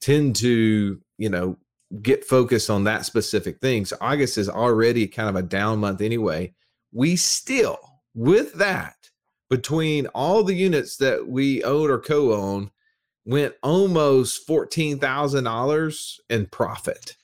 tend 0.00 0.36
to, 0.36 1.00
you 1.18 1.28
know, 1.28 1.56
get 2.02 2.24
focused 2.24 2.70
on 2.70 2.84
that 2.84 3.04
specific 3.04 3.60
thing. 3.60 3.84
So 3.84 3.96
August 4.00 4.38
is 4.38 4.48
already 4.48 5.06
kind 5.06 5.28
of 5.28 5.36
a 5.36 5.42
down 5.42 5.78
month 5.78 6.00
anyway. 6.00 6.52
We 6.92 7.16
still, 7.16 7.78
with 8.14 8.54
that, 8.54 8.94
between 9.50 10.06
all 10.08 10.44
the 10.44 10.54
units 10.54 10.96
that 10.98 11.26
we 11.26 11.62
own 11.64 11.90
or 11.90 11.98
co-own, 11.98 12.70
went 13.24 13.54
almost 13.62 14.46
fourteen 14.46 14.98
thousand 14.98 15.44
dollars 15.44 16.18
in 16.30 16.46
profit. 16.46 17.14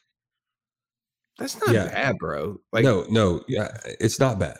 That's 1.38 1.58
not 1.60 1.74
Yeah. 1.74 1.86
bad, 1.86 2.18
bro. 2.18 2.58
Like 2.72 2.84
no, 2.84 3.06
no, 3.08 3.42
yeah, 3.48 3.76
it's 4.00 4.20
not 4.20 4.38
bad. 4.38 4.58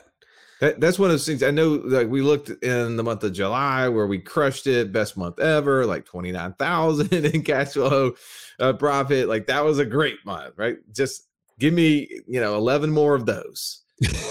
That, 0.61 0.79
that's 0.79 0.97
one 0.97 1.09
of 1.09 1.13
those 1.13 1.25
things. 1.25 1.43
I 1.43 1.51
know, 1.51 1.81
like 1.83 2.07
we 2.07 2.21
looked 2.21 2.49
in 2.63 2.95
the 2.95 3.03
month 3.03 3.23
of 3.23 3.33
July 3.33 3.89
where 3.89 4.07
we 4.07 4.19
crushed 4.19 4.67
it, 4.67 4.91
best 4.91 5.17
month 5.17 5.39
ever, 5.39 5.85
like 5.85 6.05
twenty 6.05 6.31
nine 6.31 6.53
thousand 6.53 7.13
in 7.25 7.43
cash 7.43 7.73
flow 7.73 8.13
uh, 8.59 8.73
profit. 8.73 9.27
Like 9.27 9.47
that 9.47 9.65
was 9.65 9.79
a 9.79 9.85
great 9.85 10.25
month, 10.25 10.53
right? 10.57 10.77
Just 10.93 11.27
give 11.59 11.73
me, 11.73 12.07
you 12.27 12.39
know, 12.39 12.55
eleven 12.55 12.91
more 12.91 13.15
of 13.15 13.25
those. 13.25 13.81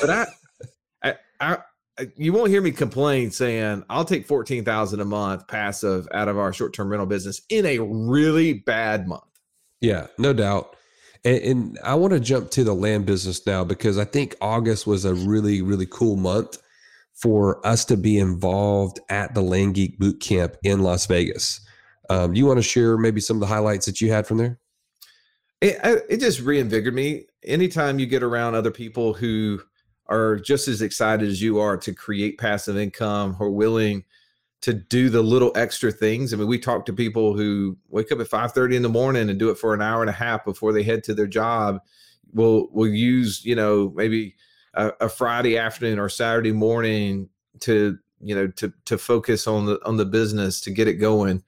But 0.00 0.10
I, 0.10 0.26
I, 1.02 1.14
I, 1.40 1.58
I 1.98 2.08
you 2.16 2.32
won't 2.32 2.50
hear 2.50 2.62
me 2.62 2.70
complain 2.70 3.30
saying 3.30 3.84
I'll 3.90 4.06
take 4.06 4.26
fourteen 4.26 4.64
thousand 4.64 5.00
a 5.00 5.04
month 5.04 5.46
passive 5.46 6.08
out 6.12 6.28
of 6.28 6.38
our 6.38 6.52
short 6.52 6.72
term 6.72 6.88
rental 6.88 7.06
business 7.06 7.42
in 7.50 7.66
a 7.66 7.80
really 7.80 8.54
bad 8.54 9.06
month. 9.06 9.22
Yeah, 9.80 10.06
no 10.16 10.32
doubt. 10.32 10.76
And, 11.24 11.38
and 11.38 11.78
I 11.82 11.94
want 11.94 12.12
to 12.12 12.20
jump 12.20 12.50
to 12.52 12.64
the 12.64 12.74
land 12.74 13.06
business 13.06 13.46
now 13.46 13.64
because 13.64 13.98
I 13.98 14.04
think 14.04 14.34
August 14.40 14.86
was 14.86 15.04
a 15.04 15.14
really, 15.14 15.62
really 15.62 15.86
cool 15.86 16.16
month 16.16 16.58
for 17.14 17.64
us 17.66 17.84
to 17.86 17.96
be 17.96 18.18
involved 18.18 19.00
at 19.08 19.34
the 19.34 19.42
Land 19.42 19.74
Geek 19.74 19.98
Boot 19.98 20.20
Camp 20.20 20.56
in 20.62 20.82
Las 20.82 21.06
Vegas. 21.06 21.60
Um, 22.10 22.34
you 22.34 22.44
want 22.44 22.58
to 22.58 22.62
share 22.62 22.98
maybe 22.98 23.20
some 23.20 23.36
of 23.36 23.40
the 23.40 23.46
highlights 23.46 23.86
that 23.86 24.00
you 24.00 24.10
had 24.10 24.26
from 24.26 24.38
there? 24.38 24.58
it, 25.64 26.06
it 26.10 26.20
just 26.20 26.40
reinvigorated 26.40 26.94
me 26.94 27.26
anytime 27.42 27.98
you 27.98 28.06
get 28.06 28.22
around 28.22 28.54
other 28.54 28.70
people 28.70 29.14
who 29.14 29.60
are 30.06 30.36
just 30.36 30.68
as 30.68 30.82
excited 30.82 31.28
as 31.28 31.40
you 31.40 31.58
are 31.58 31.76
to 31.78 31.94
create 31.94 32.38
passive 32.38 32.76
income 32.76 33.32
who 33.34 33.44
are 33.44 33.50
willing 33.50 34.04
to 34.64 34.72
do 34.72 35.10
the 35.10 35.20
little 35.20 35.52
extra 35.56 35.92
things. 35.92 36.32
I 36.32 36.38
mean 36.38 36.48
we 36.48 36.58
talk 36.58 36.86
to 36.86 36.92
people 36.94 37.36
who 37.36 37.76
wake 37.90 38.10
up 38.10 38.18
at 38.18 38.30
5.30 38.30 38.76
in 38.76 38.82
the 38.82 38.88
morning 38.88 39.28
and 39.28 39.38
do 39.38 39.50
it 39.50 39.58
for 39.58 39.74
an 39.74 39.82
hour 39.82 40.00
and 40.00 40.08
a 40.08 40.14
half 40.14 40.42
before 40.42 40.72
they 40.72 40.82
head 40.82 41.04
to 41.04 41.12
their 41.12 41.26
job. 41.26 41.80
We'll 42.32 42.68
we'll 42.72 42.88
use 42.88 43.44
you 43.44 43.54
know 43.54 43.92
maybe 43.94 44.36
a, 44.72 44.92
a 45.02 45.08
friday 45.10 45.58
afternoon 45.58 45.98
or 45.98 46.08
saturday 46.08 46.50
morning 46.50 47.28
to 47.60 47.98
you 48.20 48.34
know 48.34 48.46
to 48.48 48.72
to 48.86 48.96
focus 48.96 49.46
on 49.46 49.66
the 49.66 49.78
on 49.84 49.98
the 49.98 50.06
business 50.06 50.62
to 50.62 50.70
get 50.70 50.88
it 50.88 50.94
going. 50.94 51.42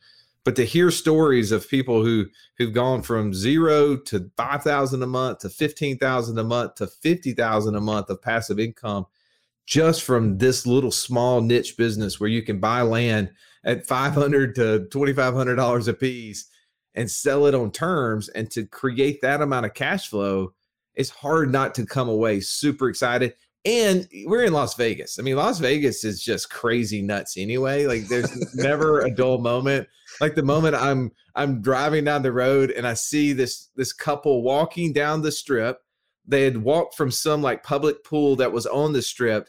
But 0.45 0.55
to 0.57 0.65
hear 0.65 0.91
stories 0.91 1.53
of 1.53 1.71
people 1.71 2.05
who 2.05 2.27
who've 2.59 2.75
gone 2.75 3.01
from 3.01 3.33
zero 3.33 3.97
to 3.97 4.31
five 4.37 4.63
thousand 4.63 5.03
a 5.03 5.07
month 5.07 5.39
to 5.39 5.49
fifteen 5.49 5.97
thousand 5.97 6.39
a 6.39 6.45
month 6.45 6.75
to 6.77 6.87
fifty 6.87 7.33
thousand 7.33 7.77
a 7.77 7.81
month 7.81 8.11
of 8.11 8.21
passive 8.21 8.61
income 8.61 9.07
just 9.67 10.03
from 10.03 10.39
this 10.39 10.67
little 10.67 10.91
small 10.91 11.41
niche 11.41 11.77
business 11.77 12.21
where 12.21 12.31
you 12.31 12.43
can 12.43 12.61
buy 12.61 12.83
land 12.83 13.31
at 13.65 13.87
five 13.87 14.13
hundred 14.13 14.55
to 14.55 14.87
twenty 14.91 15.13
five 15.13 15.35
hundred 15.35 15.57
dollars 15.57 15.89
a 15.89 15.95
piece 15.95 16.49
and 16.95 17.11
sell 17.11 17.47
it 17.47 17.55
on 17.55 17.71
terms 17.71 18.29
and 18.31 18.51
to 18.51 18.65
create 18.65 19.21
that 19.21 19.43
amount 19.43 19.67
of 19.67 19.75
cash 19.75 20.09
flow 20.09 20.53
it's 20.95 21.11
hard 21.11 21.53
not 21.53 21.75
to 21.75 21.85
come 21.85 22.09
away 22.09 22.41
super 22.41 22.89
excited 22.89 23.35
and 23.67 24.09
we're 24.27 24.45
in 24.45 24.53
Las 24.53 24.77
Vegas. 24.77 25.19
I 25.19 25.23
mean, 25.23 25.35
Las 25.35 25.59
Vegas 25.59 26.05
is 26.05 26.23
just 26.23 26.51
crazy 26.51 27.03
nuts 27.03 27.37
anyway. 27.37 27.87
Like 27.87 28.07
there's 28.07 28.55
never 28.55 29.01
a 29.01 29.11
dull 29.11 29.39
moment. 29.39 29.89
Like 30.21 30.37
the 30.37 30.45
moment 30.45 30.77
I'm 30.77 31.11
I'm 31.35 31.61
driving 31.61 32.05
down 32.05 32.23
the 32.23 32.33
road 32.33 32.71
and 32.71 32.87
I 32.87 32.95
see 32.95 33.33
this 33.33 33.71
this 33.75 33.93
couple 33.93 34.43
walking 34.43 34.93
down 34.93 35.21
the 35.21 35.33
strip. 35.33 35.81
They 36.25 36.45
had 36.45 36.59
walked 36.59 36.95
from 36.95 37.11
some 37.11 37.43
like 37.43 37.65
public 37.65 38.05
pool 38.05 38.37
that 38.37 38.53
was 38.53 38.67
on 38.67 38.93
the 38.93 39.03
strip 39.03 39.49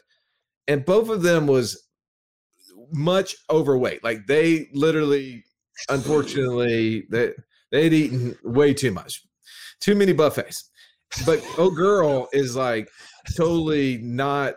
and 0.68 0.84
both 0.84 1.08
of 1.08 1.22
them 1.22 1.46
was 1.46 1.88
much 2.92 3.34
overweight. 3.50 4.04
Like 4.04 4.26
they 4.26 4.68
literally 4.72 5.44
unfortunately 5.88 7.06
they 7.10 7.32
they'd 7.72 7.92
eaten 7.92 8.36
way 8.44 8.74
too 8.74 8.92
much. 8.92 9.22
Too 9.80 9.94
many 9.94 10.12
buffets. 10.12 10.70
But 11.24 11.44
oh 11.56 11.70
girl 11.70 12.28
is 12.32 12.54
like 12.54 12.88
totally 13.36 13.98
not 13.98 14.54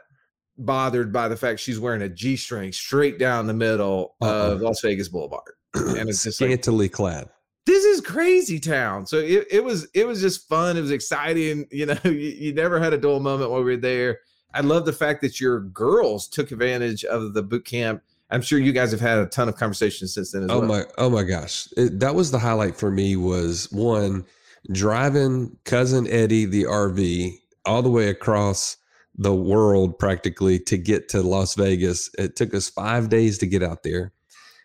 bothered 0.58 1.12
by 1.12 1.28
the 1.28 1.38
fact 1.38 1.60
she's 1.60 1.80
wearing 1.80 2.02
a 2.02 2.10
G 2.10 2.36
string 2.36 2.72
straight 2.72 3.18
down 3.18 3.48
the 3.48 3.54
middle 3.54 4.16
uh-uh. 4.22 4.54
of 4.54 4.62
Las 4.62 4.82
Vegas 4.82 5.08
Boulevard. 5.08 5.54
And 5.74 6.10
it's 6.10 6.24
just 6.24 6.38
scantily 6.38 6.86
like, 6.86 6.92
clad. 6.92 7.30
This 7.66 7.86
is 7.86 8.02
crazy 8.02 8.60
town. 8.60 9.06
So 9.06 9.18
it, 9.18 9.48
it 9.50 9.64
was 9.64 9.88
it 9.94 10.06
was 10.06 10.20
just 10.20 10.48
fun. 10.50 10.76
It 10.76 10.82
was 10.82 10.92
exciting. 10.92 11.68
You 11.72 11.88
know, 11.88 11.98
you, 12.06 12.12
you 12.12 12.54
never 12.54 12.80
had 12.80 12.92
a 12.94 12.98
dull 12.98 13.22
moment 13.22 13.52
while 13.52 13.64
we 13.64 13.72
were 13.72 13.78
there. 13.78 14.20
I 14.54 14.62
love 14.62 14.86
the 14.86 14.94
fact 14.94 15.22
that 15.22 15.40
your 15.40 15.62
girls 15.62 16.28
took 16.28 16.52
advantage 16.52 17.04
of 17.06 17.34
the 17.34 17.44
boot 17.44 17.66
camp. 17.66 18.04
I'm 18.30 18.42
sure 18.42 18.60
you 18.60 18.72
guys 18.72 18.92
have 18.92 19.02
had 19.02 19.20
a 19.20 19.26
ton 19.26 19.50
of 19.50 19.56
conversations 19.56 20.14
since 20.14 20.32
then 20.32 20.44
as 20.44 20.52
oh 20.52 20.60
well. 20.60 20.68
my 20.68 20.86
oh 20.98 21.10
my 21.10 21.24
gosh. 21.24 21.68
It, 21.76 22.00
that 22.00 22.16
was 22.16 22.32
the 22.32 22.40
highlight 22.40 22.76
for 22.76 22.92
me 22.92 23.16
was 23.16 23.72
one 23.72 24.26
driving 24.72 25.58
cousin 25.66 26.08
Eddie 26.08 26.46
the 26.46 26.64
RV 26.64 27.34
all 27.66 27.82
the 27.82 27.90
way 27.90 28.10
across 28.10 28.78
the 29.16 29.34
world 29.36 30.00
practically 30.00 30.60
to 30.60 30.78
get 30.78 31.10
to 31.10 31.22
Las 31.22 31.56
Vegas. 31.56 32.10
It 32.18 32.36
took 32.36 32.54
us 32.54 32.70
five 32.70 33.10
days 33.10 33.38
to 33.40 33.48
get 33.48 33.64
out 33.64 33.84
there. 33.84 34.14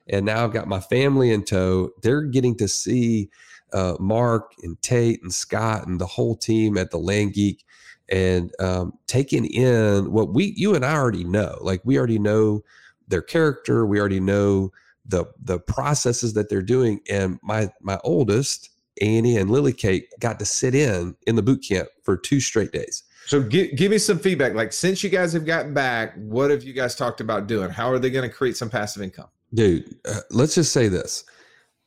And 0.08 0.24
now 0.24 0.44
I've 0.44 0.52
got 0.52 0.68
my 0.68 0.80
family 0.80 1.32
in 1.32 1.44
tow. 1.44 1.90
They're 2.02 2.22
getting 2.22 2.56
to 2.58 2.68
see 2.68 3.28
uh, 3.72 3.96
Mark 3.98 4.52
and 4.62 4.80
Tate 4.82 5.22
and 5.22 5.34
Scott 5.34 5.86
and 5.88 6.00
the 6.00 6.06
whole 6.06 6.36
team 6.36 6.78
at 6.78 6.92
the 6.92 6.98
Land 6.98 7.34
Geek 7.34 7.64
and 8.08 8.52
um, 8.60 8.92
taking 9.06 9.44
in 9.46 10.12
what 10.12 10.32
we, 10.32 10.54
you 10.56 10.74
and 10.74 10.84
I 10.84 10.94
already 10.94 11.24
know. 11.24 11.58
Like 11.60 11.80
we 11.84 11.98
already 11.98 12.18
know 12.18 12.62
their 13.08 13.22
character. 13.22 13.86
We 13.86 14.00
already 14.00 14.20
know 14.20 14.72
the 15.04 15.26
the 15.40 15.58
processes 15.58 16.34
that 16.34 16.48
they're 16.48 16.62
doing. 16.62 17.00
And 17.10 17.38
my 17.42 17.70
my 17.80 17.98
oldest 18.04 18.70
Annie 19.00 19.36
and 19.36 19.50
Lily 19.50 19.72
Kate 19.72 20.08
got 20.20 20.38
to 20.38 20.44
sit 20.44 20.74
in 20.74 21.16
in 21.26 21.36
the 21.36 21.42
boot 21.42 21.64
camp 21.66 21.88
for 22.02 22.16
two 22.16 22.40
straight 22.40 22.72
days. 22.72 23.02
So 23.26 23.42
give, 23.42 23.76
give 23.76 23.90
me 23.90 23.98
some 23.98 24.18
feedback. 24.18 24.54
Like 24.54 24.72
since 24.72 25.02
you 25.02 25.10
guys 25.10 25.32
have 25.32 25.44
gotten 25.44 25.74
back, 25.74 26.14
what 26.14 26.50
have 26.50 26.62
you 26.62 26.72
guys 26.72 26.94
talked 26.94 27.20
about 27.20 27.48
doing? 27.48 27.70
How 27.70 27.90
are 27.90 27.98
they 27.98 28.10
going 28.10 28.28
to 28.28 28.34
create 28.34 28.56
some 28.56 28.70
passive 28.70 29.02
income? 29.02 29.28
Dude, 29.52 29.96
uh, 30.08 30.20
let's 30.30 30.54
just 30.54 30.72
say 30.72 30.88
this. 30.88 31.24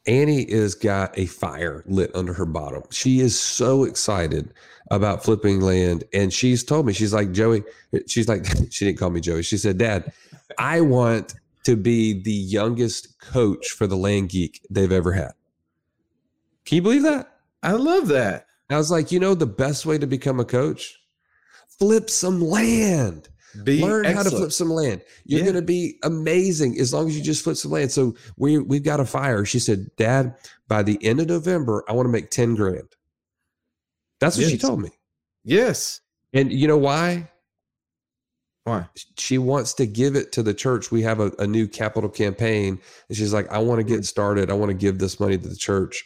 Annie 0.05 0.41
is 0.41 0.75
got 0.75 1.17
a 1.17 1.27
fire 1.27 1.83
lit 1.85 2.11
under 2.15 2.33
her 2.33 2.45
bottom. 2.45 2.83
She 2.89 3.19
is 3.19 3.39
so 3.39 3.83
excited 3.83 4.53
about 4.91 5.23
flipping 5.23 5.61
land. 5.61 6.03
And 6.13 6.33
she's 6.33 6.63
told 6.63 6.85
me, 6.85 6.93
she's 6.93 7.13
like, 7.13 7.31
Joey, 7.31 7.63
she's 8.07 8.27
like, 8.27 8.45
she 8.71 8.85
didn't 8.85 8.99
call 8.99 9.09
me 9.09 9.21
Joey. 9.21 9.43
She 9.43 9.57
said, 9.57 9.77
Dad, 9.77 10.11
I 10.57 10.81
want 10.81 11.35
to 11.63 11.75
be 11.75 12.21
the 12.21 12.31
youngest 12.31 13.19
coach 13.19 13.69
for 13.69 13.87
the 13.87 13.97
land 13.97 14.29
geek 14.29 14.65
they've 14.69 14.91
ever 14.91 15.11
had. 15.11 15.33
Can 16.65 16.77
you 16.77 16.81
believe 16.81 17.03
that? 17.03 17.39
I 17.61 17.73
love 17.73 18.07
that. 18.09 18.47
I 18.69 18.77
was 18.77 18.91
like, 18.91 19.11
you 19.11 19.19
know, 19.19 19.33
the 19.33 19.47
best 19.47 19.85
way 19.85 19.97
to 19.97 20.07
become 20.07 20.39
a 20.39 20.45
coach, 20.45 20.99
flip 21.79 22.09
some 22.09 22.41
land. 22.41 23.29
Be 23.63 23.81
Learn 23.81 24.05
excellent. 24.05 24.25
how 24.25 24.29
to 24.29 24.37
flip 24.37 24.51
some 24.51 24.69
land. 24.69 25.01
You're 25.25 25.39
yeah. 25.39 25.45
going 25.45 25.55
to 25.55 25.63
be 25.63 25.97
amazing 26.03 26.79
as 26.79 26.93
long 26.93 27.07
as 27.07 27.17
you 27.17 27.23
just 27.23 27.43
flip 27.43 27.57
some 27.57 27.71
land. 27.71 27.91
So 27.91 28.15
we 28.37 28.59
we've 28.59 28.83
got 28.83 28.99
a 28.99 29.05
fire. 29.05 29.43
She 29.43 29.59
said, 29.59 29.89
"Dad, 29.97 30.35
by 30.67 30.83
the 30.83 31.03
end 31.03 31.19
of 31.19 31.27
November, 31.27 31.83
I 31.89 31.93
want 31.93 32.05
to 32.05 32.11
make 32.11 32.29
ten 32.29 32.53
grand." 32.53 32.95
That's 34.19 34.37
what 34.37 34.43
yes. 34.43 34.51
she 34.51 34.57
told 34.57 34.81
me. 34.81 34.89
Yes. 35.43 36.01
And 36.33 36.51
you 36.51 36.67
know 36.67 36.77
why? 36.77 37.29
Why? 38.65 38.87
She 39.17 39.37
wants 39.37 39.73
to 39.75 39.85
give 39.85 40.15
it 40.15 40.31
to 40.33 40.43
the 40.43 40.53
church. 40.53 40.91
We 40.91 41.01
have 41.03 41.19
a, 41.19 41.31
a 41.39 41.47
new 41.47 41.67
capital 41.67 42.09
campaign, 42.09 42.79
and 43.07 43.17
she's 43.17 43.33
like, 43.33 43.49
"I 43.51 43.59
want 43.59 43.79
to 43.79 43.83
get 43.83 43.95
mm-hmm. 43.95 44.03
started. 44.03 44.51
I 44.51 44.53
want 44.53 44.69
to 44.69 44.77
give 44.77 44.99
this 44.99 45.19
money 45.19 45.37
to 45.37 45.47
the 45.47 45.55
church." 45.55 46.03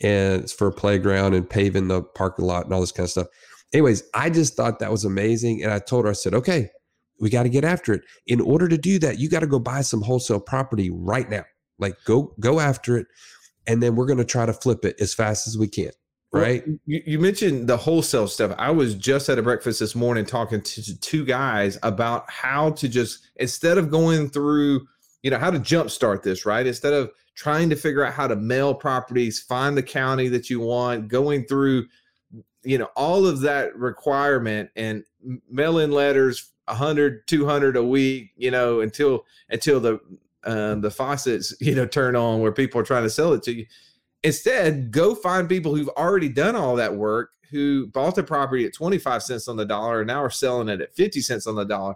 and 0.00 0.42
it's 0.42 0.52
for 0.52 0.66
a 0.66 0.72
playground 0.72 1.34
and 1.34 1.48
paving 1.48 1.88
the 1.88 2.02
parking 2.02 2.44
lot 2.44 2.64
and 2.64 2.74
all 2.74 2.80
this 2.80 2.92
kind 2.92 3.04
of 3.06 3.10
stuff. 3.10 3.28
Anyways, 3.72 4.02
I 4.14 4.30
just 4.30 4.54
thought 4.54 4.78
that 4.78 4.90
was 4.90 5.04
amazing. 5.04 5.62
And 5.62 5.72
I 5.72 5.78
told 5.78 6.04
her, 6.04 6.10
I 6.10 6.14
said, 6.14 6.34
okay, 6.34 6.70
we 7.20 7.30
got 7.30 7.44
to 7.44 7.48
get 7.48 7.64
after 7.64 7.94
it. 7.94 8.02
In 8.26 8.40
order 8.40 8.68
to 8.68 8.78
do 8.78 8.98
that, 9.00 9.18
you 9.18 9.28
got 9.28 9.40
to 9.40 9.46
go 9.46 9.58
buy 9.58 9.80
some 9.80 10.02
wholesale 10.02 10.40
property 10.40 10.90
right 10.90 11.28
now. 11.28 11.44
Like 11.78 11.96
go 12.04 12.34
go 12.40 12.60
after 12.60 12.96
it. 12.96 13.06
And 13.66 13.82
then 13.82 13.96
we're 13.96 14.06
going 14.06 14.18
to 14.18 14.24
try 14.24 14.46
to 14.46 14.52
flip 14.52 14.84
it 14.84 14.96
as 15.00 15.12
fast 15.12 15.46
as 15.46 15.58
we 15.58 15.66
can. 15.66 15.90
Right. 16.32 16.66
Well, 16.66 16.76
you, 16.86 17.02
you, 17.06 17.18
mentioned 17.18 17.68
the 17.68 17.76
wholesale 17.76 18.26
stuff. 18.26 18.54
I 18.58 18.70
was 18.70 18.94
just 18.94 19.28
at 19.28 19.38
a 19.38 19.42
breakfast 19.42 19.80
this 19.80 19.94
morning 19.94 20.24
talking 20.24 20.60
to 20.60 21.00
two 21.00 21.24
guys 21.24 21.78
about 21.82 22.28
how 22.30 22.70
to 22.72 22.88
just 22.88 23.28
instead 23.36 23.78
of 23.78 23.90
going 23.90 24.28
through, 24.28 24.86
you 25.22 25.30
know, 25.30 25.38
how 25.38 25.50
to 25.50 25.60
jumpstart 25.60 26.22
this, 26.22 26.44
right? 26.44 26.66
Instead 26.66 26.92
of 26.92 27.10
trying 27.36 27.70
to 27.70 27.76
figure 27.76 28.04
out 28.04 28.12
how 28.12 28.26
to 28.26 28.36
mail 28.36 28.74
properties, 28.74 29.40
find 29.40 29.76
the 29.76 29.82
county 29.82 30.28
that 30.28 30.50
you 30.50 30.60
want, 30.60 31.08
going 31.08 31.44
through, 31.44 31.86
you 32.64 32.76
know, 32.76 32.88
all 32.96 33.26
of 33.26 33.40
that 33.40 33.76
requirement 33.76 34.68
and 34.76 35.04
mail 35.48 35.78
in 35.78 35.92
letters 35.92 36.50
100 36.66 37.26
200 37.28 37.76
a 37.76 37.84
week 37.84 38.32
you 38.36 38.50
know 38.50 38.80
until 38.80 39.24
until 39.50 39.78
the 39.78 40.00
uh, 40.44 40.74
the 40.76 40.90
faucets 40.90 41.54
you 41.60 41.74
know 41.74 41.86
turn 41.86 42.16
on 42.16 42.40
where 42.40 42.52
people 42.52 42.80
are 42.80 42.84
trying 42.84 43.02
to 43.02 43.10
sell 43.10 43.32
it 43.32 43.42
to 43.42 43.52
you 43.52 43.66
instead 44.26 44.90
go 44.90 45.14
find 45.14 45.48
people 45.48 45.74
who've 45.74 45.88
already 45.90 46.28
done 46.28 46.56
all 46.56 46.76
that 46.76 46.94
work 46.94 47.30
who 47.50 47.86
bought 47.86 48.16
the 48.16 48.22
property 48.22 48.64
at 48.64 48.74
25 48.74 49.22
cents 49.22 49.46
on 49.46 49.56
the 49.56 49.64
dollar 49.64 50.00
and 50.00 50.08
now 50.08 50.22
are 50.22 50.30
selling 50.30 50.68
it 50.68 50.80
at 50.80 50.94
50 50.94 51.20
cents 51.20 51.46
on 51.46 51.54
the 51.54 51.64
dollar 51.64 51.94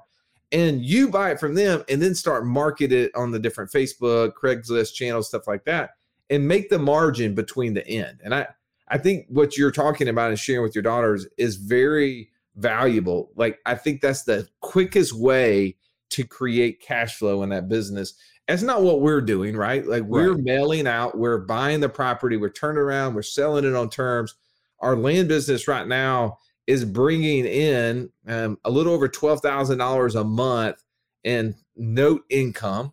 and 0.52 0.84
you 0.84 1.08
buy 1.08 1.30
it 1.30 1.40
from 1.40 1.54
them 1.54 1.84
and 1.88 2.00
then 2.00 2.14
start 2.14 2.44
market 2.44 2.92
it 2.92 3.14
on 3.14 3.30
the 3.30 3.38
different 3.38 3.70
Facebook, 3.70 4.32
Craigslist 4.32 4.94
channels, 4.94 5.28
stuff 5.28 5.46
like 5.46 5.64
that, 5.64 5.90
and 6.28 6.46
make 6.46 6.68
the 6.68 6.78
margin 6.78 7.34
between 7.34 7.74
the 7.74 7.86
end. 7.86 8.20
And 8.24 8.34
I, 8.34 8.48
I 8.88 8.98
think 8.98 9.26
what 9.28 9.56
you're 9.56 9.70
talking 9.70 10.08
about 10.08 10.30
and 10.30 10.38
sharing 10.38 10.62
with 10.62 10.74
your 10.74 10.82
daughters 10.82 11.26
is 11.38 11.56
very 11.56 12.30
valuable. 12.56 13.30
Like 13.36 13.60
I 13.64 13.76
think 13.76 14.00
that's 14.00 14.24
the 14.24 14.48
quickest 14.60 15.12
way 15.12 15.76
to 16.10 16.24
create 16.24 16.80
cash 16.80 17.16
flow 17.16 17.42
in 17.42 17.50
that 17.50 17.68
business. 17.68 18.14
That's 18.50 18.62
not 18.62 18.82
what 18.82 19.00
we're 19.00 19.20
doing, 19.20 19.56
right? 19.56 19.86
Like 19.86 20.02
we're 20.02 20.32
right. 20.32 20.42
mailing 20.42 20.88
out, 20.88 21.16
we're 21.16 21.38
buying 21.38 21.78
the 21.78 21.88
property, 21.88 22.36
we're 22.36 22.50
turning 22.50 22.82
around, 22.82 23.14
we're 23.14 23.22
selling 23.22 23.64
it 23.64 23.76
on 23.76 23.88
terms. 23.88 24.34
Our 24.80 24.96
land 24.96 25.28
business 25.28 25.68
right 25.68 25.86
now 25.86 26.38
is 26.66 26.84
bringing 26.84 27.46
in 27.46 28.10
um, 28.26 28.58
a 28.64 28.70
little 28.70 28.92
over 28.92 29.08
$12,000 29.08 30.20
a 30.20 30.24
month 30.24 30.82
in 31.22 31.54
note 31.76 32.22
income. 32.28 32.90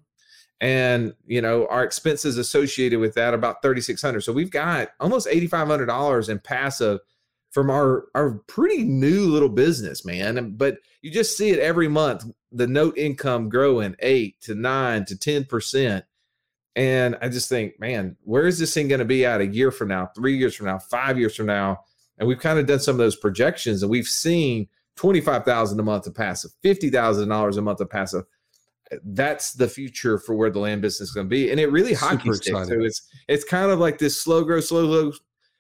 And, 0.62 1.16
you 1.26 1.42
know, 1.42 1.66
our 1.72 1.84
expenses 1.84 2.38
associated 2.38 3.00
with 3.00 3.16
that 3.16 3.34
about 3.34 3.64
3,600. 3.64 4.22
So 4.22 4.34
we've 4.34 4.52
got 4.52 4.90
almost 5.00 5.26
$8,500 5.26 6.30
in 6.30 6.38
passive 6.38 7.00
from 7.52 7.70
our, 7.70 8.06
our 8.16 8.42
pretty 8.48 8.84
new 8.84 9.26
little 9.28 9.50
business, 9.50 10.06
man. 10.06 10.56
But 10.58 10.78
you 11.02 11.12
just 11.12 11.38
see 11.38 11.50
it 11.50 11.60
every 11.60 11.88
month, 11.88 12.26
the 12.52 12.68
note 12.68 12.98
income 12.98 13.50
growing 13.50 13.96
eight 14.00 14.40
to 14.42 14.56
nine 14.56 15.06
to 15.06 15.16
10%. 15.16 16.04
And 16.76 17.18
I 17.22 17.30
just 17.30 17.50
think, 17.50 17.80
man, 17.80 18.18
where 18.24 18.46
is 18.46 18.60
this 18.60 18.74
thing 18.74 18.88
going 18.88 19.00
to 19.00 19.06
be 19.06 19.26
at 19.26 19.42
a 19.42 19.48
year 19.48 19.72
from 19.72 19.88
now, 19.88 20.12
three 20.16 20.38
years 20.38 20.56
from 20.56 20.68
now, 20.68 20.78
five 20.78 21.18
years 21.18 21.36
from 21.36 21.48
now? 21.48 21.80
And 22.20 22.28
we've 22.28 22.40
kind 22.40 22.60
of 22.60 22.68
done 22.68 22.80
some 22.80 22.94
of 22.94 23.00
those 23.00 23.16
projections 23.16 23.82
and 23.82 23.90
we've 23.90 24.08
seen 24.08 24.68
25,000 24.98 25.80
a 25.80 25.84
month 25.84 26.08
of 26.08 26.16
passive, 26.16 26.52
$50,000 26.64 27.58
a 27.58 27.62
month 27.62 27.80
of 27.80 27.90
passive. 27.90 28.26
Uh, 28.92 28.98
that's 29.06 29.54
the 29.54 29.68
future 29.68 30.18
for 30.18 30.36
where 30.36 30.50
the 30.50 30.60
land 30.60 30.82
business 30.82 31.10
is 31.10 31.16
going 31.16 31.28
to 31.28 31.30
be. 31.30 31.50
And 31.52 31.60
it 31.60 31.72
really 31.72 31.94
hockey 31.94 32.32
sticks. 32.34 32.68
So 32.68 32.82
it's, 32.82 33.08
it's 33.28 33.44
kind 33.44 33.72
of 33.72 33.80
like 33.80 33.98
this 33.98 34.22
slow 34.22 34.44
grow, 34.44 34.60
slow 34.60 34.88
grow. 34.88 35.14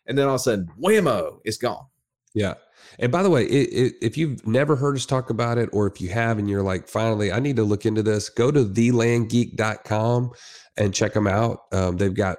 And 0.07 0.17
then 0.17 0.27
all 0.27 0.35
of 0.35 0.41
a 0.41 0.43
sudden, 0.43 0.71
whammo, 0.81 1.39
it's 1.43 1.57
gone. 1.57 1.85
Yeah. 2.33 2.55
And 2.99 3.11
by 3.11 3.23
the 3.23 3.29
way, 3.29 3.45
it, 3.45 3.69
it, 3.73 3.93
if 4.01 4.17
you've 4.17 4.45
never 4.47 4.75
heard 4.75 4.95
us 4.95 5.05
talk 5.05 5.29
about 5.29 5.57
it, 5.57 5.69
or 5.73 5.87
if 5.87 6.01
you 6.01 6.09
have 6.09 6.39
and 6.39 6.49
you're 6.49 6.63
like, 6.63 6.87
finally, 6.87 7.31
I 7.31 7.39
need 7.39 7.57
to 7.57 7.63
look 7.63 7.85
into 7.85 8.01
this, 8.01 8.29
go 8.29 8.51
to 8.51 8.65
thelandgeek.com 8.65 10.31
and 10.77 10.93
check 10.93 11.13
them 11.13 11.27
out. 11.27 11.59
Um, 11.71 11.97
they've 11.97 12.13
got 12.13 12.37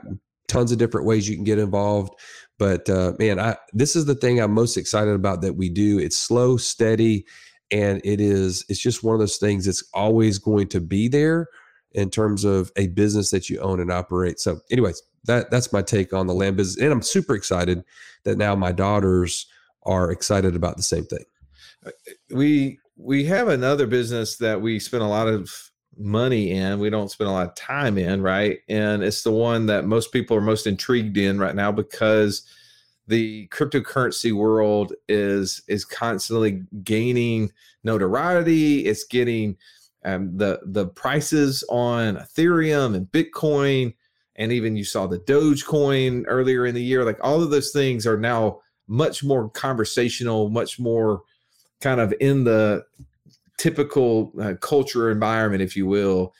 tons 0.48 0.72
of 0.72 0.78
different 0.78 1.06
ways 1.06 1.28
you 1.28 1.36
can 1.36 1.44
get 1.44 1.58
involved. 1.58 2.14
But 2.58 2.88
uh, 2.90 3.12
man, 3.18 3.38
I 3.38 3.56
this 3.72 3.94
is 3.94 4.06
the 4.06 4.16
thing 4.16 4.40
I'm 4.40 4.52
most 4.52 4.76
excited 4.76 5.14
about 5.14 5.42
that 5.42 5.54
we 5.54 5.68
do. 5.68 5.98
It's 5.98 6.16
slow, 6.16 6.56
steady, 6.56 7.24
and 7.70 8.00
it 8.04 8.20
is. 8.20 8.64
It's 8.68 8.80
just 8.80 9.04
one 9.04 9.14
of 9.14 9.20
those 9.20 9.36
things 9.36 9.64
that's 9.64 9.84
always 9.94 10.38
going 10.38 10.66
to 10.68 10.80
be 10.80 11.06
there 11.06 11.46
in 11.92 12.10
terms 12.10 12.44
of 12.44 12.72
a 12.76 12.88
business 12.88 13.30
that 13.30 13.48
you 13.48 13.60
own 13.60 13.80
and 13.80 13.92
operate. 13.92 14.40
So, 14.40 14.60
anyways, 14.72 15.00
that 15.28 15.50
that's 15.50 15.72
my 15.72 15.82
take 15.82 16.12
on 16.12 16.26
the 16.26 16.34
land 16.34 16.56
business, 16.56 16.82
and 16.82 16.92
I'm 16.92 17.02
super 17.02 17.34
excited 17.34 17.84
that 18.24 18.36
now 18.36 18.54
my 18.56 18.72
daughters 18.72 19.46
are 19.84 20.10
excited 20.10 20.56
about 20.56 20.76
the 20.76 20.82
same 20.82 21.04
thing. 21.04 21.24
We 22.30 22.80
we 22.96 23.24
have 23.26 23.48
another 23.48 23.86
business 23.86 24.36
that 24.38 24.60
we 24.60 24.80
spend 24.80 25.04
a 25.04 25.08
lot 25.08 25.28
of 25.28 25.70
money 26.00 26.52
in 26.52 26.78
we 26.78 26.90
don't 26.90 27.10
spend 27.10 27.28
a 27.28 27.32
lot 27.32 27.48
of 27.48 27.54
time 27.56 27.98
in 27.98 28.22
right? 28.22 28.58
And 28.68 29.02
it's 29.02 29.22
the 29.22 29.32
one 29.32 29.66
that 29.66 29.84
most 29.84 30.12
people 30.12 30.36
are 30.36 30.40
most 30.40 30.66
intrigued 30.66 31.16
in 31.16 31.38
right 31.38 31.54
now 31.54 31.72
because 31.72 32.42
the 33.08 33.48
cryptocurrency 33.48 34.32
world 34.32 34.92
is 35.08 35.62
is 35.66 35.84
constantly 35.84 36.62
gaining 36.82 37.50
notoriety. 37.82 38.86
It's 38.86 39.04
getting 39.04 39.56
um, 40.04 40.36
the 40.36 40.60
the 40.64 40.86
prices 40.86 41.64
on 41.68 42.16
ethereum 42.16 42.94
and 42.94 43.06
bitcoin 43.06 43.94
and 44.38 44.50
even 44.50 44.76
you 44.76 44.84
saw 44.84 45.06
the 45.06 45.18
dogecoin 45.18 46.24
earlier 46.26 46.64
in 46.66 46.74
the 46.74 46.82
year 46.82 47.04
like 47.04 47.18
all 47.22 47.42
of 47.42 47.50
those 47.50 47.70
things 47.70 48.06
are 48.06 48.16
now 48.16 48.60
much 48.86 49.22
more 49.22 49.50
conversational 49.50 50.48
much 50.48 50.80
more 50.80 51.22
kind 51.80 52.00
of 52.00 52.14
in 52.20 52.44
the 52.44 52.84
typical 53.58 54.32
uh, 54.40 54.54
culture 54.54 55.10
environment, 55.10 55.62
if 55.62 55.76
you 55.76 55.86
will. 55.86 56.32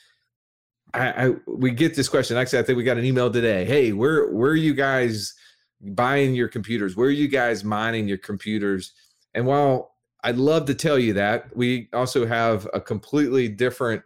I, 0.93 1.27
I, 1.27 1.31
we 1.45 1.69
get 1.71 1.95
this 1.95 2.09
question. 2.09 2.35
Actually, 2.37 2.59
I 2.59 2.63
think 2.63 2.77
we 2.77 2.83
got 2.83 2.97
an 2.97 3.05
email 3.05 3.31
today. 3.31 3.65
Hey, 3.65 3.91
where 3.91 4.31
where 4.31 4.49
are 4.49 4.55
you 4.55 4.73
guys 4.73 5.35
buying 5.81 6.33
your 6.33 6.47
computers? 6.47 6.95
Where 6.95 7.07
are 7.07 7.11
you 7.11 7.27
guys 7.27 7.63
mining 7.63 8.07
your 8.07 8.17
computers? 8.17 8.93
And 9.35 9.45
while 9.45 9.91
I'd 10.23 10.37
love 10.37 10.65
to 10.65 10.73
tell 10.73 10.97
you 10.97 11.13
that, 11.13 11.55
we 11.55 11.89
also 11.93 12.25
have 12.25 12.67
a 12.73 12.81
completely 12.81 13.47
different 13.47 14.01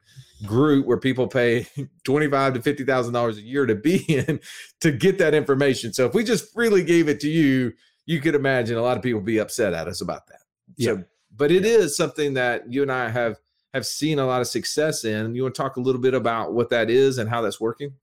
group 0.45 0.85
where 0.85 0.97
people 0.97 1.27
pay 1.27 1.67
twenty 2.03 2.29
five 2.29 2.53
to 2.53 2.61
fifty 2.61 2.83
thousand 2.83 3.13
dollars 3.13 3.37
a 3.37 3.41
year 3.41 3.65
to 3.65 3.75
be 3.75 3.97
in 4.07 4.39
to 4.81 4.91
get 4.91 5.17
that 5.17 5.33
information. 5.33 5.93
So 5.93 6.05
if 6.05 6.13
we 6.13 6.23
just 6.23 6.53
freely 6.53 6.83
gave 6.83 7.07
it 7.09 7.19
to 7.21 7.29
you, 7.29 7.73
you 8.05 8.21
could 8.21 8.35
imagine 8.35 8.77
a 8.77 8.81
lot 8.81 8.97
of 8.97 9.03
people 9.03 9.21
be 9.21 9.39
upset 9.39 9.73
at 9.73 9.87
us 9.87 10.01
about 10.01 10.27
that. 10.27 10.41
Yeah. 10.77 10.93
So 10.93 11.03
but 11.35 11.51
it 11.51 11.65
is 11.65 11.97
something 11.97 12.33
that 12.35 12.71
you 12.71 12.81
and 12.81 12.91
I 12.91 13.09
have 13.09 13.37
have 13.73 13.85
seen 13.85 14.19
a 14.19 14.25
lot 14.25 14.39
of 14.41 14.47
success 14.47 15.03
in. 15.03 15.33
You 15.33 15.43
want 15.43 15.55
to 15.55 15.61
talk 15.61 15.77
a 15.77 15.81
little 15.81 16.01
bit 16.01 16.13
about 16.13 16.53
what 16.53 16.69
that 16.69 16.89
is 16.89 17.17
and 17.17 17.29
how 17.29 17.41
that's 17.41 17.59
working? 17.59 17.93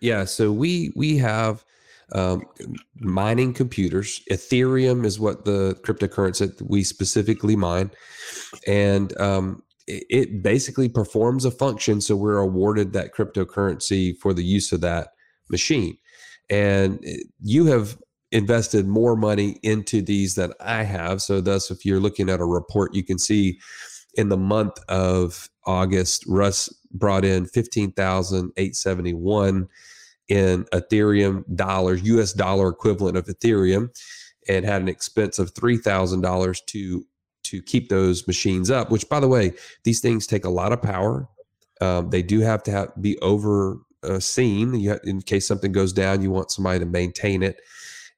Yeah, 0.00 0.24
so 0.24 0.50
we 0.50 0.92
we 0.96 1.18
have 1.18 1.64
um, 2.12 2.44
mining 2.94 3.52
computers. 3.52 4.22
Ethereum 4.30 5.04
is 5.04 5.20
what 5.20 5.44
the 5.44 5.78
cryptocurrency 5.82 6.56
that 6.56 6.68
we 6.68 6.82
specifically 6.82 7.56
mine, 7.56 7.90
and 8.66 9.18
um, 9.20 9.62
it, 9.88 10.42
basically 10.42 10.88
performs 10.88 11.44
a 11.44 11.50
function. 11.50 12.00
So 12.00 12.16
we're 12.16 12.38
awarded 12.38 12.92
that 12.92 13.14
cryptocurrency 13.14 14.16
for 14.16 14.32
the 14.32 14.44
use 14.44 14.72
of 14.72 14.80
that 14.82 15.08
machine. 15.50 15.96
And 16.50 17.04
you 17.40 17.66
have 17.66 17.98
invested 18.30 18.86
more 18.86 19.16
money 19.16 19.58
into 19.62 20.02
these 20.02 20.34
than 20.34 20.52
I 20.60 20.82
have. 20.82 21.22
So, 21.22 21.40
thus, 21.40 21.70
if 21.70 21.84
you're 21.84 22.00
looking 22.00 22.28
at 22.28 22.40
a 22.40 22.44
report, 22.44 22.94
you 22.94 23.02
can 23.02 23.18
see 23.18 23.58
in 24.14 24.28
the 24.28 24.36
month 24.36 24.78
of 24.88 25.48
August, 25.66 26.24
Russ 26.26 26.68
brought 26.92 27.24
in 27.24 27.46
15,871 27.46 29.68
in 30.28 30.64
Ethereum 30.64 31.44
dollars, 31.54 32.02
US 32.02 32.32
dollar 32.32 32.68
equivalent 32.68 33.16
of 33.16 33.26
Ethereum, 33.26 33.88
and 34.48 34.64
had 34.64 34.82
an 34.82 34.88
expense 34.88 35.38
of 35.38 35.54
$3,000 35.54 36.66
to 36.66 37.04
to 37.50 37.62
keep 37.62 37.88
those 37.88 38.26
machines 38.26 38.70
up, 38.70 38.90
which 38.90 39.08
by 39.08 39.20
the 39.20 39.28
way, 39.28 39.52
these 39.84 40.00
things 40.00 40.26
take 40.26 40.44
a 40.44 40.50
lot 40.50 40.72
of 40.72 40.82
power. 40.82 41.28
Um, 41.80 42.10
they 42.10 42.22
do 42.22 42.40
have 42.40 42.62
to 42.64 42.70
have, 42.70 42.88
be 43.00 43.18
overseen. 43.18 44.74
You 44.74 44.98
in 45.04 45.22
case 45.22 45.46
something 45.46 45.72
goes 45.72 45.92
down, 45.92 46.22
you 46.22 46.30
want 46.30 46.50
somebody 46.50 46.80
to 46.80 46.86
maintain 46.86 47.42
it. 47.42 47.60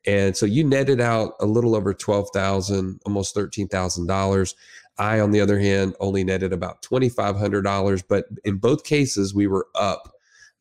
And 0.06 0.34
so 0.34 0.46
you 0.46 0.64
netted 0.64 1.00
out 1.00 1.34
a 1.40 1.46
little 1.46 1.76
over 1.76 1.92
twelve 1.92 2.28
thousand, 2.32 3.00
almost 3.04 3.34
thirteen 3.34 3.68
thousand 3.68 4.06
dollars. 4.06 4.54
I, 4.98 5.20
on 5.20 5.30
the 5.30 5.40
other 5.40 5.58
hand, 5.58 5.94
only 6.00 6.24
netted 6.24 6.52
about 6.52 6.82
twenty 6.82 7.08
five 7.08 7.36
hundred 7.36 7.62
dollars. 7.62 8.02
But 8.02 8.24
in 8.44 8.56
both 8.56 8.84
cases, 8.84 9.34
we 9.34 9.46
were 9.46 9.66
up 9.74 10.14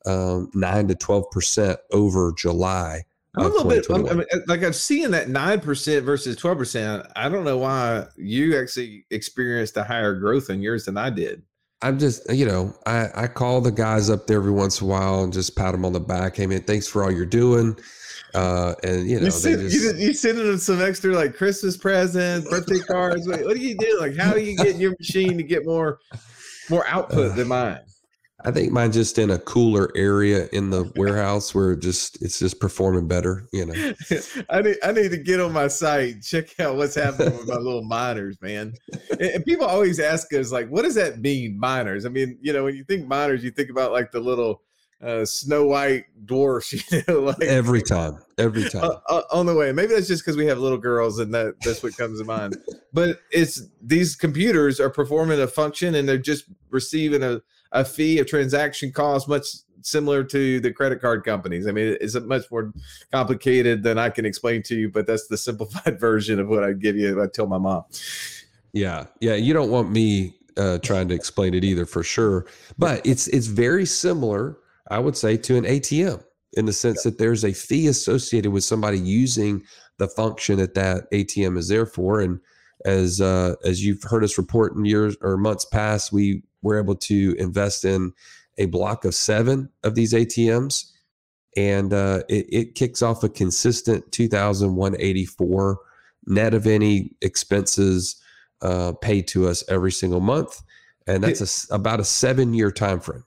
um, 0.04 0.50
nine 0.54 0.88
to 0.88 0.94
twelve 0.94 1.30
percent 1.30 1.78
over 1.90 2.32
July. 2.36 3.04
I'm 3.36 3.46
a 3.46 3.48
little 3.48 3.68
bit 3.70 3.86
I 3.90 4.14
mean, 4.14 4.26
like 4.48 4.62
I'm 4.62 4.72
seeing 4.72 5.12
that 5.12 5.28
nine 5.28 5.60
percent 5.60 6.04
versus 6.04 6.36
twelve 6.36 6.58
percent. 6.58 7.06
I 7.14 7.28
don't 7.28 7.44
know 7.44 7.58
why 7.58 8.06
you 8.16 8.58
actually 8.58 9.06
experienced 9.10 9.76
a 9.76 9.84
higher 9.84 10.14
growth 10.14 10.50
in 10.50 10.60
yours 10.60 10.86
than 10.86 10.96
I 10.96 11.10
did. 11.10 11.42
I'm 11.82 11.98
just, 11.98 12.30
you 12.30 12.44
know, 12.44 12.74
I, 12.86 13.08
I 13.14 13.26
call 13.26 13.60
the 13.62 13.70
guys 13.70 14.10
up 14.10 14.26
there 14.26 14.36
every 14.36 14.50
once 14.50 14.80
in 14.80 14.86
a 14.86 14.90
while 14.90 15.22
and 15.22 15.32
just 15.32 15.56
pat 15.56 15.72
them 15.72 15.84
on 15.84 15.92
the 15.92 16.00
back. 16.00 16.36
Hey 16.36 16.46
man, 16.46 16.62
thanks 16.62 16.86
for 16.86 17.04
all 17.04 17.10
you're 17.10 17.24
doing. 17.24 17.78
Uh, 18.34 18.74
and 18.84 19.08
you 19.08 19.18
know, 19.18 19.26
you 19.26 19.30
send, 19.30 19.60
just, 19.60 19.96
you, 19.96 20.06
you 20.06 20.12
sending 20.12 20.46
them 20.46 20.58
some 20.58 20.82
extra 20.82 21.14
like 21.14 21.34
Christmas 21.34 21.76
presents, 21.76 22.48
birthday 22.48 22.78
cards. 22.80 23.26
what, 23.26 23.44
what 23.44 23.56
do 23.56 23.60
you 23.60 23.76
do? 23.76 23.98
Like, 24.00 24.16
how 24.16 24.32
are 24.32 24.38
you 24.38 24.56
getting 24.56 24.80
your 24.80 24.94
machine 24.98 25.36
to 25.36 25.42
get 25.42 25.64
more 25.64 25.98
more 26.68 26.86
output 26.86 27.32
uh, 27.32 27.34
than 27.34 27.48
mine? 27.48 27.80
I 28.44 28.50
think 28.50 28.72
mine 28.72 28.92
just 28.92 29.18
in 29.18 29.30
a 29.30 29.38
cooler 29.38 29.90
area 29.94 30.48
in 30.52 30.70
the 30.70 30.90
warehouse 30.96 31.54
where 31.54 31.76
just 31.76 32.20
it's 32.22 32.38
just 32.38 32.60
performing 32.60 33.08
better. 33.08 33.46
You 33.52 33.66
know, 33.66 33.92
I 34.50 34.62
need 34.62 34.76
I 34.82 34.92
need 34.92 35.10
to 35.10 35.18
get 35.18 35.40
on 35.40 35.52
my 35.52 35.68
site, 35.68 36.22
check 36.22 36.58
out 36.60 36.76
what's 36.76 36.94
happening 36.94 37.36
with 37.36 37.48
my 37.48 37.54
little 37.56 37.84
miners, 37.84 38.40
man. 38.40 38.74
And, 39.10 39.20
and, 39.20 39.44
people 39.44 39.66
always 39.66 40.00
ask 40.00 40.32
us 40.32 40.52
like, 40.52 40.68
what 40.68 40.82
does 40.82 40.94
that 40.94 41.20
mean, 41.20 41.58
miners? 41.58 42.06
I 42.06 42.08
mean, 42.08 42.38
you 42.40 42.52
know, 42.52 42.64
when 42.64 42.76
you 42.76 42.84
think 42.84 43.06
miners, 43.06 43.44
you 43.44 43.50
think 43.50 43.70
about 43.70 43.92
like 43.92 44.10
the 44.10 44.20
little 44.20 44.62
uh, 45.02 45.24
Snow 45.24 45.64
White 45.66 46.04
dwarfs, 46.24 46.72
you 46.92 47.02
know, 47.08 47.20
like 47.20 47.42
every 47.42 47.82
time, 47.82 48.18
every 48.38 48.68
time 48.68 48.84
uh, 48.84 48.98
uh, 49.08 49.22
on 49.32 49.46
the 49.46 49.54
way. 49.54 49.72
Maybe 49.72 49.94
that's 49.94 50.08
just 50.08 50.24
because 50.24 50.36
we 50.36 50.46
have 50.46 50.58
little 50.58 50.78
girls, 50.78 51.18
and 51.18 51.32
that 51.34 51.60
that's 51.62 51.82
what 51.82 51.96
comes 51.96 52.20
to 52.20 52.24
mind. 52.24 52.56
But 52.92 53.20
it's 53.30 53.62
these 53.82 54.16
computers 54.16 54.80
are 54.80 54.90
performing 54.90 55.40
a 55.40 55.46
function, 55.46 55.94
and 55.94 56.08
they're 56.08 56.18
just 56.18 56.44
receiving 56.70 57.22
a 57.22 57.40
a 57.72 57.84
fee, 57.84 58.18
a 58.18 58.24
transaction 58.24 58.92
cost, 58.92 59.28
much 59.28 59.46
similar 59.82 60.22
to 60.24 60.60
the 60.60 60.72
credit 60.72 61.00
card 61.00 61.24
companies. 61.24 61.66
I 61.66 61.72
mean, 61.72 61.96
it's 62.00 62.14
much 62.20 62.50
more 62.50 62.72
complicated 63.12 63.82
than 63.82 63.98
I 63.98 64.10
can 64.10 64.26
explain 64.26 64.62
to 64.64 64.76
you, 64.76 64.90
but 64.90 65.06
that's 65.06 65.26
the 65.28 65.36
simplified 65.48 65.98
version 65.98 66.38
of 66.38 66.48
what 66.48 66.64
I 66.64 66.72
give 66.72 66.96
you. 66.96 67.22
I 67.22 67.26
tell 67.26 67.46
my 67.46 67.58
mom. 67.58 67.84
Yeah, 68.72 69.06
yeah. 69.20 69.34
You 69.34 69.52
don't 69.52 69.70
want 69.70 69.90
me 69.90 70.36
uh, 70.56 70.78
trying 70.78 71.08
to 71.08 71.14
explain 71.14 71.54
it 71.54 71.64
either, 71.64 71.86
for 71.86 72.02
sure. 72.02 72.46
But 72.78 73.04
it's 73.04 73.26
it's 73.28 73.46
very 73.46 73.84
similar 73.84 74.58
I 74.90 74.98
would 74.98 75.16
say, 75.16 75.36
to 75.36 75.56
an 75.56 75.64
ATM 75.64 76.22
in 76.54 76.66
the 76.66 76.72
sense 76.72 77.04
that 77.04 77.16
there's 77.16 77.44
a 77.44 77.52
fee 77.52 77.86
associated 77.86 78.50
with 78.50 78.64
somebody 78.64 78.98
using 78.98 79.62
the 79.98 80.08
function 80.08 80.58
that 80.58 80.74
that 80.74 81.10
ATM 81.12 81.56
is 81.56 81.68
there 81.68 81.86
for. 81.86 82.20
And 82.20 82.40
as 82.84 83.20
uh, 83.20 83.54
as 83.64 83.84
you've 83.84 84.02
heard 84.02 84.24
us 84.24 84.36
report 84.36 84.74
in 84.74 84.84
years 84.84 85.16
or 85.22 85.36
months 85.36 85.64
past, 85.64 86.12
we 86.12 86.42
were 86.62 86.78
able 86.78 86.96
to 86.96 87.34
invest 87.38 87.84
in 87.84 88.12
a 88.58 88.66
block 88.66 89.04
of 89.04 89.14
seven 89.14 89.70
of 89.84 89.94
these 89.94 90.12
ATMs, 90.12 90.90
and 91.56 91.92
uh, 91.92 92.22
it, 92.28 92.46
it 92.50 92.74
kicks 92.74 93.02
off 93.02 93.24
a 93.24 93.28
consistent 93.28 94.10
2,184 94.12 95.78
net 96.26 96.54
of 96.54 96.66
any 96.66 97.12
expenses 97.22 98.20
uh, 98.62 98.92
paid 99.00 99.26
to 99.28 99.48
us 99.48 99.64
every 99.68 99.92
single 99.92 100.20
month, 100.20 100.62
and 101.06 101.24
that's 101.24 101.70
a, 101.70 101.74
about 101.74 102.00
a 102.00 102.04
seven 102.04 102.54
year 102.54 102.70
time 102.70 103.00
frame. 103.00 103.24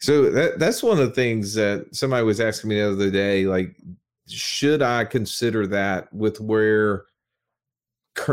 So 0.00 0.30
that 0.30 0.58
that's 0.58 0.82
one 0.82 0.98
of 0.98 1.06
the 1.06 1.14
things 1.14 1.54
that 1.54 1.86
somebody 1.92 2.24
was 2.24 2.40
asking 2.40 2.70
me 2.70 2.76
the 2.76 2.92
other 2.92 3.10
day. 3.10 3.46
Like, 3.46 3.76
should 4.28 4.82
I 4.82 5.04
consider 5.04 5.66
that 5.68 6.12
with 6.12 6.40
where 6.40 7.04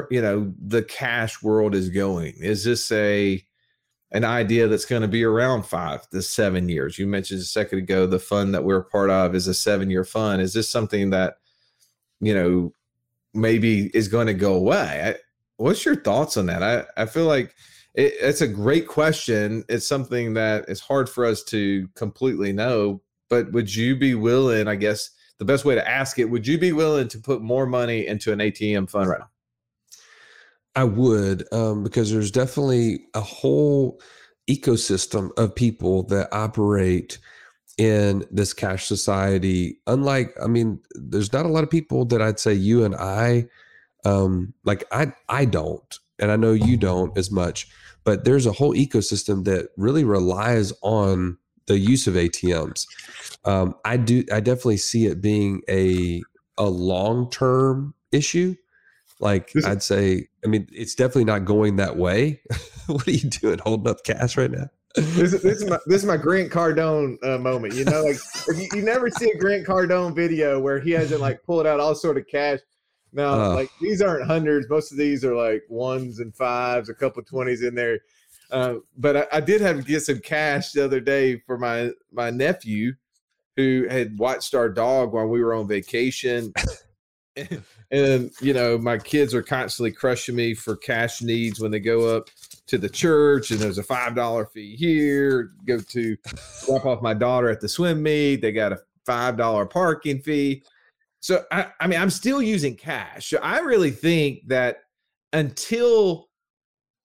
you 0.09 0.21
know 0.21 0.53
the 0.59 0.83
cash 0.83 1.41
world 1.43 1.75
is 1.75 1.89
going? 1.89 2.33
Is 2.39 2.63
this 2.63 2.91
a 2.91 3.43
an 4.11 4.25
idea 4.25 4.67
that's 4.67 4.85
going 4.85 5.01
to 5.01 5.07
be 5.07 5.23
around 5.23 5.63
five 5.63 6.09
to 6.09 6.21
seven 6.21 6.69
years? 6.69 6.99
You 6.99 7.07
mentioned 7.07 7.41
a 7.41 7.45
second 7.45 7.79
ago 7.79 8.05
the 8.05 8.19
fund 8.19 8.53
that 8.53 8.63
we're 8.63 8.79
a 8.79 8.83
part 8.83 9.09
of 9.09 9.35
is 9.35 9.47
a 9.47 9.53
seven 9.53 9.89
year 9.89 10.03
fund. 10.03 10.41
Is 10.41 10.53
this 10.53 10.69
something 10.69 11.09
that 11.11 11.37
you 12.19 12.33
know 12.33 12.73
maybe 13.33 13.89
is 13.93 14.07
going 14.07 14.27
to 14.27 14.33
go 14.33 14.53
away? 14.53 15.01
I, 15.03 15.15
what's 15.57 15.85
your 15.85 15.95
thoughts 15.95 16.37
on 16.37 16.47
that? 16.47 16.63
I 16.63 16.85
I 17.01 17.05
feel 17.05 17.25
like 17.25 17.55
it, 17.93 18.13
it's 18.19 18.41
a 18.41 18.47
great 18.47 18.87
question. 18.87 19.63
It's 19.69 19.87
something 19.87 20.33
that 20.35 20.69
is 20.69 20.79
hard 20.79 21.09
for 21.09 21.25
us 21.25 21.43
to 21.45 21.87
completely 21.95 22.53
know. 22.53 23.01
But 23.29 23.51
would 23.53 23.73
you 23.73 23.95
be 23.95 24.15
willing? 24.15 24.67
I 24.67 24.75
guess 24.75 25.09
the 25.37 25.45
best 25.45 25.65
way 25.65 25.75
to 25.75 25.89
ask 25.89 26.19
it: 26.19 26.25
Would 26.25 26.45
you 26.45 26.57
be 26.57 26.73
willing 26.73 27.07
to 27.09 27.17
put 27.17 27.41
more 27.41 27.65
money 27.65 28.07
into 28.07 28.33
an 28.33 28.39
ATM 28.39 28.89
fund 28.89 29.09
right 29.09 29.19
now? 29.19 29.30
I 30.75 30.83
would, 30.85 31.51
um, 31.53 31.83
because 31.83 32.11
there's 32.11 32.31
definitely 32.31 33.05
a 33.13 33.21
whole 33.21 34.01
ecosystem 34.49 35.29
of 35.37 35.55
people 35.55 36.03
that 36.03 36.29
operate 36.31 37.19
in 37.77 38.23
this 38.31 38.53
cash 38.53 38.85
society. 38.85 39.79
Unlike, 39.87 40.35
I 40.41 40.47
mean, 40.47 40.79
there's 40.91 41.33
not 41.33 41.45
a 41.45 41.49
lot 41.49 41.63
of 41.63 41.69
people 41.69 42.05
that 42.05 42.21
I'd 42.21 42.39
say 42.39 42.53
you 42.53 42.83
and 42.85 42.95
I, 42.95 43.47
um, 44.05 44.53
like 44.63 44.83
I, 44.91 45.13
I 45.29 45.45
don't, 45.45 45.97
and 46.19 46.31
I 46.31 46.35
know 46.35 46.53
you 46.53 46.77
don't 46.77 47.17
as 47.17 47.31
much, 47.31 47.67
but 48.03 48.23
there's 48.23 48.45
a 48.45 48.51
whole 48.51 48.73
ecosystem 48.73 49.43
that 49.45 49.69
really 49.77 50.03
relies 50.03 50.73
on 50.81 51.37
the 51.67 51.77
use 51.77 52.07
of 52.07 52.15
ATMs. 52.15 52.85
Um, 53.45 53.75
I 53.85 53.97
do, 53.97 54.23
I 54.31 54.39
definitely 54.39 54.77
see 54.77 55.05
it 55.05 55.21
being 55.21 55.61
a 55.69 56.21
a 56.57 56.69
long 56.69 57.29
term 57.29 57.93
issue. 58.11 58.55
Like 59.21 59.53
I'd 59.65 59.83
say, 59.83 60.27
I 60.43 60.47
mean, 60.47 60.67
it's 60.71 60.95
definitely 60.95 61.25
not 61.25 61.45
going 61.45 61.75
that 61.75 61.95
way. 61.95 62.41
what 62.87 63.07
are 63.07 63.11
you 63.11 63.29
doing, 63.29 63.59
holding 63.59 63.89
up 63.89 64.03
cash 64.03 64.35
right 64.35 64.51
now? 64.51 64.67
this, 64.95 65.31
this, 65.31 65.61
is 65.61 65.69
my 65.69 65.77
this 65.85 66.01
is 66.01 66.05
my 66.05 66.17
Grant 66.17 66.51
Cardone 66.51 67.17
uh, 67.23 67.37
moment. 67.37 67.75
You 67.75 67.85
know, 67.85 68.03
like 68.03 68.17
you, 68.47 68.67
you, 68.73 68.81
never 68.81 69.09
see 69.09 69.29
a 69.29 69.37
Grant 69.37 69.65
Cardone 69.65 70.15
video 70.15 70.59
where 70.59 70.79
he 70.79 70.91
hasn't 70.91 71.21
like 71.21 71.43
pulled 71.43 71.67
out 71.67 71.79
all 71.79 71.95
sort 71.95 72.17
of 72.17 72.27
cash. 72.27 72.59
Now, 73.13 73.33
uh, 73.33 73.55
like 73.55 73.69
these 73.79 74.01
aren't 74.01 74.25
hundreds. 74.25 74.69
Most 74.69 74.91
of 74.91 74.97
these 74.97 75.23
are 75.23 75.35
like 75.35 75.63
ones 75.69 76.19
and 76.19 76.35
fives, 76.35 76.89
a 76.89 76.93
couple 76.93 77.21
twenties 77.23 77.61
in 77.61 77.75
there. 77.75 77.99
Uh, 78.51 78.75
but 78.97 79.15
I, 79.15 79.27
I, 79.37 79.39
did 79.39 79.61
have 79.61 79.77
to 79.77 79.83
get 79.83 80.01
some 80.01 80.19
cash 80.19 80.73
the 80.73 80.83
other 80.83 80.99
day 80.99 81.37
for 81.45 81.57
my 81.57 81.91
my 82.11 82.31
nephew 82.31 82.93
who 83.55 83.85
had 83.89 84.17
watched 84.17 84.53
our 84.55 84.67
dog 84.67 85.13
while 85.13 85.27
we 85.27 85.41
were 85.43 85.53
on 85.53 85.67
vacation. 85.67 86.53
and, 87.35 87.63
and 87.91 88.31
you 88.41 88.53
know, 88.53 88.77
my 88.77 88.97
kids 88.97 89.33
are 89.33 89.43
constantly 89.43 89.91
crushing 89.91 90.35
me 90.35 90.53
for 90.53 90.75
cash 90.75 91.21
needs 91.21 91.59
when 91.59 91.71
they 91.71 91.79
go 91.79 92.15
up 92.15 92.29
to 92.67 92.77
the 92.77 92.89
church 92.89 93.51
and 93.51 93.59
there's 93.59 93.77
a 93.77 93.83
five 93.83 94.15
dollar 94.15 94.45
fee 94.45 94.75
here. 94.75 95.51
Go 95.65 95.79
to 95.79 96.17
drop 96.65 96.85
off 96.85 97.01
my 97.01 97.13
daughter 97.13 97.49
at 97.49 97.59
the 97.59 97.67
swim 97.67 98.01
meet. 98.01 98.37
They 98.37 98.51
got 98.51 98.71
a 98.71 98.79
five 99.05 99.37
dollar 99.37 99.65
parking 99.65 100.19
fee. 100.19 100.63
So 101.19 101.43
I, 101.51 101.67
I 101.79 101.87
mean, 101.87 101.99
I'm 101.99 102.09
still 102.09 102.41
using 102.41 102.75
cash. 102.75 103.33
I 103.41 103.59
really 103.59 103.91
think 103.91 104.47
that 104.47 104.77
until 105.33 106.29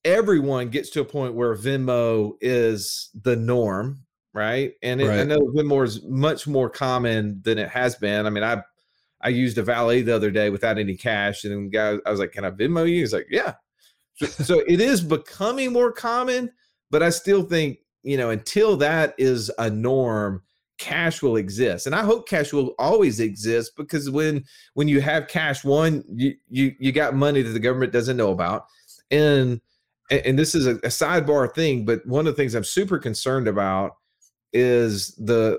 everyone 0.05 0.69
gets 0.69 0.91
to 0.91 1.01
a 1.01 1.05
point 1.05 1.35
where 1.35 1.55
Venmo 1.57 2.35
is 2.41 3.11
the 3.23 3.35
norm, 3.35 4.05
right? 4.33 4.73
And 4.83 5.01
it, 5.01 5.09
right. 5.09 5.21
I 5.21 5.25
know 5.25 5.39
Venmo 5.39 5.85
is 5.85 6.03
much 6.05 6.47
more 6.47 6.71
common 6.71 7.43
than 7.43 7.59
it 7.59 7.69
has 7.69 7.97
been. 7.97 8.25
I 8.25 8.31
mean, 8.31 8.45
I 8.45 8.63
I 9.23 9.29
used 9.29 9.59
a 9.59 9.63
valet 9.63 10.03
the 10.03 10.15
other 10.15 10.31
day 10.31 10.51
without 10.51 10.79
any 10.79 10.97
cash, 10.97 11.45
and 11.45 11.73
guy 11.73 11.97
I 12.05 12.11
was 12.11 12.21
like, 12.21 12.33
"Can 12.33 12.45
I 12.45 12.51
Venmo 12.51 12.89
you?" 12.89 13.01
He's 13.01 13.13
like, 13.13 13.27
"Yeah." 13.31 13.55
So, 14.17 14.27
so 14.45 14.59
it 14.67 14.81
is 14.81 15.03
becoming 15.03 15.73
more 15.73 15.93
common, 15.93 16.53
but 16.91 17.03
I 17.03 17.11
still 17.11 17.43
think 17.43 17.79
you 18.03 18.17
know 18.17 18.31
until 18.31 18.77
that 18.79 19.15
is 19.19 19.51
a 19.59 19.71
norm, 19.71 20.43
cash 20.79 21.23
will 21.23 21.37
exist, 21.37 21.87
and 21.87 21.95
I 21.95 22.03
hope 22.03 22.29
cash 22.29 22.53
will 22.53 22.75
always 22.79 23.21
exist 23.21 23.73
because 23.77 24.11
when 24.11 24.45
when 24.75 24.89
you 24.89 25.01
have 25.01 25.29
cash, 25.29 25.65
one 25.65 26.05
you 26.09 26.35
you 26.49 26.75
you 26.79 26.93
got 26.93 27.15
money 27.15 27.43
that 27.43 27.51
the 27.51 27.61
government 27.61 27.93
doesn't 27.93 28.17
know 28.17 28.33
about, 28.33 28.67
and 29.11 29.61
and, 30.11 30.39
this 30.39 30.55
is 30.55 30.67
a, 30.67 30.77
a 30.77 30.89
sidebar 30.89 31.53
thing, 31.53 31.85
but 31.85 32.07
one 32.07 32.27
of 32.27 32.33
the 32.33 32.37
things 32.37 32.55
I'm 32.55 32.65
super 32.65 32.99
concerned 32.99 33.49
about 33.49 33.97
is 34.53 35.15
the 35.17 35.59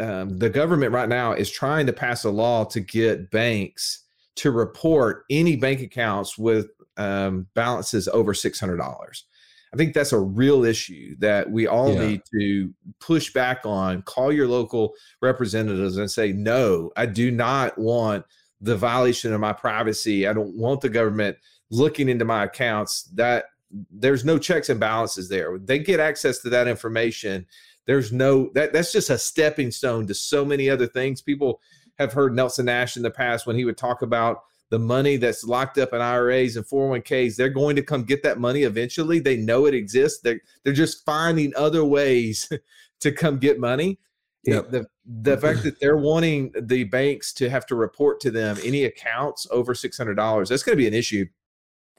um, 0.00 0.38
the 0.38 0.50
government 0.50 0.92
right 0.92 1.08
now 1.08 1.32
is 1.32 1.50
trying 1.50 1.86
to 1.86 1.92
pass 1.92 2.24
a 2.24 2.30
law 2.30 2.64
to 2.64 2.80
get 2.80 3.30
banks 3.30 4.04
to 4.36 4.50
report 4.50 5.24
any 5.30 5.56
bank 5.56 5.80
accounts 5.80 6.38
with 6.38 6.68
um, 6.96 7.46
balances 7.54 8.08
over 8.08 8.34
six 8.34 8.60
hundred 8.60 8.76
dollars. 8.76 9.24
I 9.72 9.76
think 9.76 9.92
that's 9.92 10.12
a 10.12 10.18
real 10.18 10.64
issue 10.64 11.14
that 11.18 11.50
we 11.50 11.66
all 11.66 11.92
yeah. 11.92 12.06
need 12.06 12.22
to 12.32 12.72
push 13.00 13.32
back 13.32 13.66
on. 13.66 14.02
Call 14.02 14.32
your 14.32 14.48
local 14.48 14.94
representatives 15.20 15.98
and 15.98 16.10
say, 16.10 16.32
no, 16.32 16.90
I 16.96 17.04
do 17.04 17.30
not 17.30 17.76
want 17.76 18.24
the 18.60 18.76
violation 18.76 19.34
of 19.34 19.40
my 19.40 19.52
privacy. 19.52 20.26
I 20.26 20.32
don't 20.32 20.56
want 20.56 20.80
the 20.80 20.88
government 20.88 21.36
looking 21.70 22.08
into 22.08 22.24
my 22.24 22.44
accounts. 22.44 23.02
That 23.14 23.46
there's 23.90 24.24
no 24.24 24.38
checks 24.38 24.70
and 24.70 24.80
balances 24.80 25.28
there. 25.28 25.58
They 25.58 25.78
get 25.78 26.00
access 26.00 26.38
to 26.38 26.48
that 26.50 26.66
information 26.66 27.46
there's 27.88 28.12
no 28.12 28.50
that 28.52 28.74
that's 28.74 28.92
just 28.92 29.08
a 29.08 29.16
stepping 29.18 29.70
stone 29.70 30.06
to 30.06 30.14
so 30.14 30.44
many 30.44 30.68
other 30.68 30.86
things. 30.86 31.22
People 31.22 31.60
have 31.98 32.12
heard 32.12 32.36
Nelson 32.36 32.66
Nash 32.66 32.98
in 32.98 33.02
the 33.02 33.10
past 33.10 33.46
when 33.46 33.56
he 33.56 33.64
would 33.64 33.78
talk 33.78 34.02
about 34.02 34.42
the 34.68 34.78
money 34.78 35.16
that's 35.16 35.42
locked 35.42 35.78
up 35.78 35.94
in 35.94 36.02
IRAs 36.02 36.56
and 36.56 36.66
401ks. 36.66 37.36
They're 37.36 37.48
going 37.48 37.76
to 37.76 37.82
come 37.82 38.04
get 38.04 38.22
that 38.24 38.38
money 38.38 38.64
eventually. 38.64 39.20
They 39.20 39.38
know 39.38 39.64
it 39.64 39.72
exists. 39.72 40.20
They're 40.20 40.40
they're 40.62 40.74
just 40.74 41.02
finding 41.06 41.54
other 41.56 41.82
ways 41.82 42.52
to 43.00 43.10
come 43.10 43.38
get 43.38 43.58
money. 43.58 43.98
Yep. 44.44 44.70
The 44.70 44.86
the 45.06 45.38
fact 45.38 45.62
that 45.62 45.80
they're 45.80 45.96
wanting 45.96 46.52
the 46.60 46.84
banks 46.84 47.32
to 47.34 47.48
have 47.48 47.64
to 47.66 47.74
report 47.74 48.20
to 48.20 48.30
them 48.30 48.58
any 48.62 48.84
accounts 48.84 49.46
over 49.50 49.74
six 49.74 49.96
hundred 49.96 50.16
dollars, 50.16 50.50
that's 50.50 50.62
going 50.62 50.76
to 50.76 50.82
be 50.82 50.86
an 50.86 50.94
issue. 50.94 51.24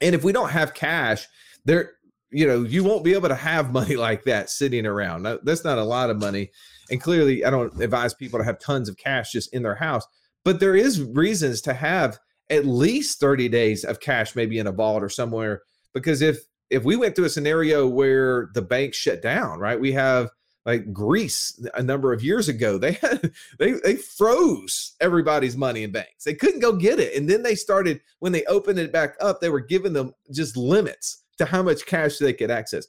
And 0.00 0.14
if 0.14 0.22
we 0.22 0.30
don't 0.30 0.50
have 0.50 0.72
cash, 0.72 1.26
there 1.64 1.94
you 2.30 2.46
know 2.46 2.62
you 2.62 2.84
won't 2.84 3.04
be 3.04 3.14
able 3.14 3.28
to 3.28 3.34
have 3.34 3.72
money 3.80 3.96
like 3.96 4.24
that 4.24 4.50
sitting 4.50 4.86
around. 4.86 5.26
That's 5.42 5.64
not 5.64 5.78
a 5.78 5.84
lot 5.84 6.10
of 6.10 6.18
money. 6.18 6.50
And 6.90 7.00
clearly 7.00 7.44
i 7.44 7.50
don't 7.50 7.80
advise 7.80 8.14
people 8.14 8.40
to 8.40 8.44
have 8.44 8.58
tons 8.58 8.88
of 8.88 8.96
cash 8.96 9.30
just 9.30 9.54
in 9.54 9.62
their 9.62 9.76
house 9.76 10.04
but 10.44 10.60
there 10.60 10.76
is 10.76 11.02
reasons 11.02 11.60
to 11.62 11.74
have 11.74 12.18
at 12.48 12.66
least 12.66 13.20
30 13.20 13.48
days 13.48 13.84
of 13.84 14.00
cash 14.00 14.34
maybe 14.34 14.58
in 14.58 14.66
a 14.66 14.72
vault 14.72 15.02
or 15.02 15.08
somewhere 15.08 15.62
because 15.94 16.22
if 16.22 16.38
if 16.68 16.84
we 16.84 16.96
went 16.96 17.16
through 17.16 17.24
a 17.26 17.30
scenario 17.30 17.86
where 17.86 18.48
the 18.54 18.62
bank 18.62 18.94
shut 18.94 19.22
down 19.22 19.58
right? 19.58 19.80
We 19.80 19.92
have 19.92 20.30
like 20.66 20.92
Greece 20.92 21.58
a 21.74 21.82
number 21.82 22.12
of 22.12 22.22
years 22.22 22.48
ago 22.48 22.78
they 22.78 22.92
had 22.92 23.32
they 23.58 23.72
they 23.84 23.96
froze 23.96 24.94
everybody's 25.00 25.56
money 25.56 25.84
in 25.84 25.92
banks. 25.92 26.24
They 26.24 26.34
couldn't 26.34 26.60
go 26.60 26.72
get 26.72 26.98
it. 26.98 27.16
And 27.16 27.28
then 27.28 27.42
they 27.42 27.54
started 27.54 28.00
when 28.18 28.32
they 28.32 28.44
opened 28.44 28.78
it 28.78 28.92
back 28.92 29.16
up 29.20 29.40
they 29.40 29.50
were 29.50 29.60
giving 29.60 29.92
them 29.92 30.14
just 30.32 30.56
limits 30.56 31.24
to 31.40 31.46
how 31.46 31.62
much 31.62 31.86
cash 31.86 32.18
they 32.18 32.34
could 32.34 32.50
access. 32.50 32.86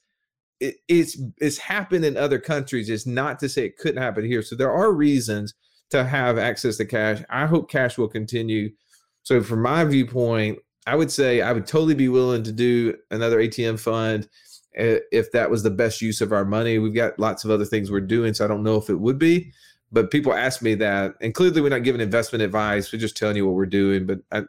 It, 0.60 0.76
it's 0.90 1.18
it's 1.38 1.58
happened 1.58 2.04
in 2.04 2.18
other 2.18 2.38
countries. 2.38 2.90
It's 2.90 3.08
not 3.08 3.40
to 3.40 3.48
say 3.50 3.66
it 3.66 3.78
couldn't 3.78 4.02
happen 4.02 4.26
here. 4.26 4.42
So 4.42 4.58
there 4.58 4.72
are 4.72 4.92
reasons 4.92 5.54
to 5.92 6.04
have 6.04 6.38
access 6.38 6.76
to 6.78 6.86
cash. 6.86 7.24
I 7.30 7.46
hope 7.46 7.72
cash 7.72 7.98
will 7.98 8.10
continue. 8.10 8.72
So 9.24 9.42
from 9.42 9.62
my 9.62 9.86
viewpoint, 9.86 10.60
I 10.86 10.96
would 10.96 11.12
say 11.12 11.42
I 11.42 11.54
would 11.54 11.66
totally 11.66 11.96
be 11.96 12.10
willing 12.10 12.44
to 12.44 12.52
do 12.52 12.94
another 13.10 13.38
ATM 13.38 13.80
fund 13.80 14.28
if 14.74 15.32
that 15.32 15.50
was 15.50 15.64
the 15.64 15.70
best 15.70 16.02
use 16.02 16.20
of 16.20 16.34
our 16.34 16.46
money. 16.46 16.78
We've 16.78 16.94
got 16.94 17.20
lots 17.20 17.46
of 17.46 17.52
other 17.52 17.66
things 17.66 17.90
we're 17.90 18.02
doing, 18.02 18.34
so 18.34 18.44
I 18.44 18.50
don't 18.50 18.64
know 18.64 18.76
if 18.76 18.90
it 18.90 19.00
would 19.00 19.18
be. 19.18 19.54
But 19.94 20.12
people 20.12 20.34
ask 20.34 20.62
me 20.62 20.76
that, 20.76 21.14
and 21.22 21.34
clearly 21.34 21.62
we're 21.62 21.70
not 21.70 21.84
giving 21.84 22.02
investment 22.02 22.42
advice. 22.42 22.92
We're 22.92 23.00
just 23.00 23.16
telling 23.16 23.38
you 23.38 23.46
what 23.46 23.56
we're 23.56 23.66
doing. 23.66 24.06
But 24.06 24.20
I, 24.32 24.40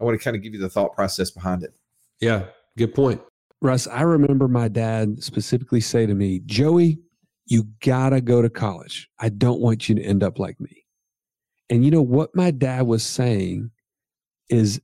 I 0.00 0.04
want 0.04 0.18
to 0.18 0.22
kind 0.22 0.36
of 0.36 0.42
give 0.42 0.54
you 0.54 0.60
the 0.60 0.68
thought 0.68 0.94
process 0.94 1.30
behind 1.30 1.64
it. 1.64 1.74
Yeah, 2.20 2.46
good 2.76 2.94
point. 2.94 3.20
Russ, 3.60 3.86
I 3.86 4.02
remember 4.02 4.48
my 4.48 4.68
dad 4.68 5.22
specifically 5.22 5.80
say 5.80 6.06
to 6.06 6.14
me, 6.14 6.40
Joey, 6.46 7.00
you 7.46 7.68
gotta 7.80 8.20
go 8.20 8.42
to 8.42 8.50
college. 8.50 9.08
I 9.18 9.30
don't 9.30 9.60
want 9.60 9.88
you 9.88 9.94
to 9.96 10.02
end 10.02 10.22
up 10.22 10.38
like 10.38 10.60
me. 10.60 10.84
And 11.70 11.84
you 11.84 11.90
know 11.90 12.02
what 12.02 12.34
my 12.34 12.50
dad 12.50 12.86
was 12.86 13.02
saying 13.04 13.70
is 14.48 14.80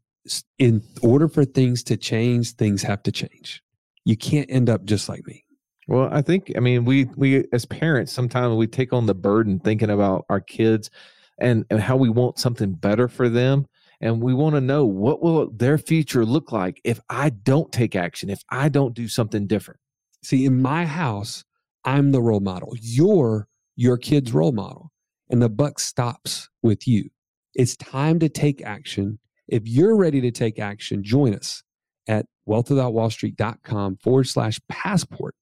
in 0.59 0.83
order 1.03 1.29
for 1.29 1.45
things 1.45 1.83
to 1.85 1.97
change, 1.97 2.53
things 2.53 2.83
have 2.83 3.03
to 3.05 3.13
change. 3.13 3.63
You 4.05 4.17
can't 4.17 4.51
end 4.51 4.69
up 4.69 4.85
just 4.85 5.09
like 5.09 5.27
me. 5.27 5.45
Well, 5.87 6.09
I 6.11 6.23
think 6.23 6.53
I 6.57 6.61
mean 6.61 6.85
we 6.85 7.05
we 7.17 7.45
as 7.53 7.67
parents 7.67 8.13
sometimes 8.13 8.57
we 8.57 8.67
take 8.67 8.93
on 8.93 9.07
the 9.07 9.15
burden 9.15 9.61
thinking 9.61 9.91
about 9.91 10.25
our 10.31 10.41
kids 10.41 10.91
and, 11.39 11.65
and 11.71 11.81
how 11.81 11.97
we 11.97 12.09
want 12.09 12.39
something 12.39 12.73
better 12.73 13.09
for 13.09 13.29
them 13.29 13.67
and 14.05 14.23
we 14.23 14.35
want 14.35 14.55
to 14.55 14.61
know 14.61 14.85
what 14.85 15.23
will 15.23 15.51
their 15.51 15.79
future 15.79 16.27
look 16.27 16.53
like 16.53 16.79
if 16.85 17.01
I 17.09 17.31
don't 17.31 17.73
take 17.73 17.97
action, 17.97 18.29
if 18.29 18.43
I 18.51 18.69
don't 18.69 18.95
do 18.95 19.09
something 19.09 19.47
different. 19.47 19.81
See, 20.23 20.45
in 20.45 20.61
my 20.61 20.85
house, 20.85 21.43
I'm 21.87 22.13
the 22.13 22.21
role 22.21 22.41
model. 22.41 22.75
You're 22.79 23.49
your 23.77 23.97
kid's 23.97 24.33
role 24.33 24.53
model. 24.53 24.93
And 25.31 25.41
the 25.41 25.49
buck 25.49 25.81
stops 25.81 26.51
with 26.63 26.87
you. 26.87 27.09
It's 27.55 27.77
time 27.77 28.19
to 28.19 28.29
take 28.29 28.63
action. 28.63 29.19
If 29.49 29.67
you're 29.67 29.97
ready 29.97 30.21
to 30.21 30.31
take 30.31 30.59
action, 30.59 31.03
join 31.03 31.35
us 31.35 31.63
at 32.07 32.27
wealthwithoutwallstreet.com 32.47 33.97
forward 34.03 34.25
slash 34.25 34.61
passport 34.69 35.35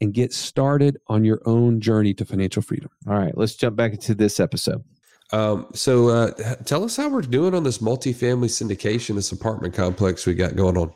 and 0.00 0.12
get 0.12 0.32
started 0.32 0.98
on 1.06 1.24
your 1.24 1.40
own 1.44 1.80
journey 1.80 2.14
to 2.14 2.24
financial 2.24 2.62
freedom. 2.62 2.90
All 3.06 3.16
right, 3.16 3.36
let's 3.38 3.54
jump 3.54 3.76
back 3.76 3.92
into 3.92 4.16
this 4.16 4.40
episode. 4.40 4.82
Um, 5.30 5.66
so 5.74 6.08
uh, 6.08 6.54
tell 6.64 6.84
us 6.84 6.96
how 6.96 7.08
we're 7.08 7.22
doing 7.22 7.54
on 7.54 7.62
this 7.62 7.78
multifamily 7.78 8.48
syndication, 8.48 9.14
this 9.14 9.32
apartment 9.32 9.74
complex 9.74 10.26
we 10.26 10.34
got 10.34 10.56
going 10.56 10.76
on. 10.76 10.92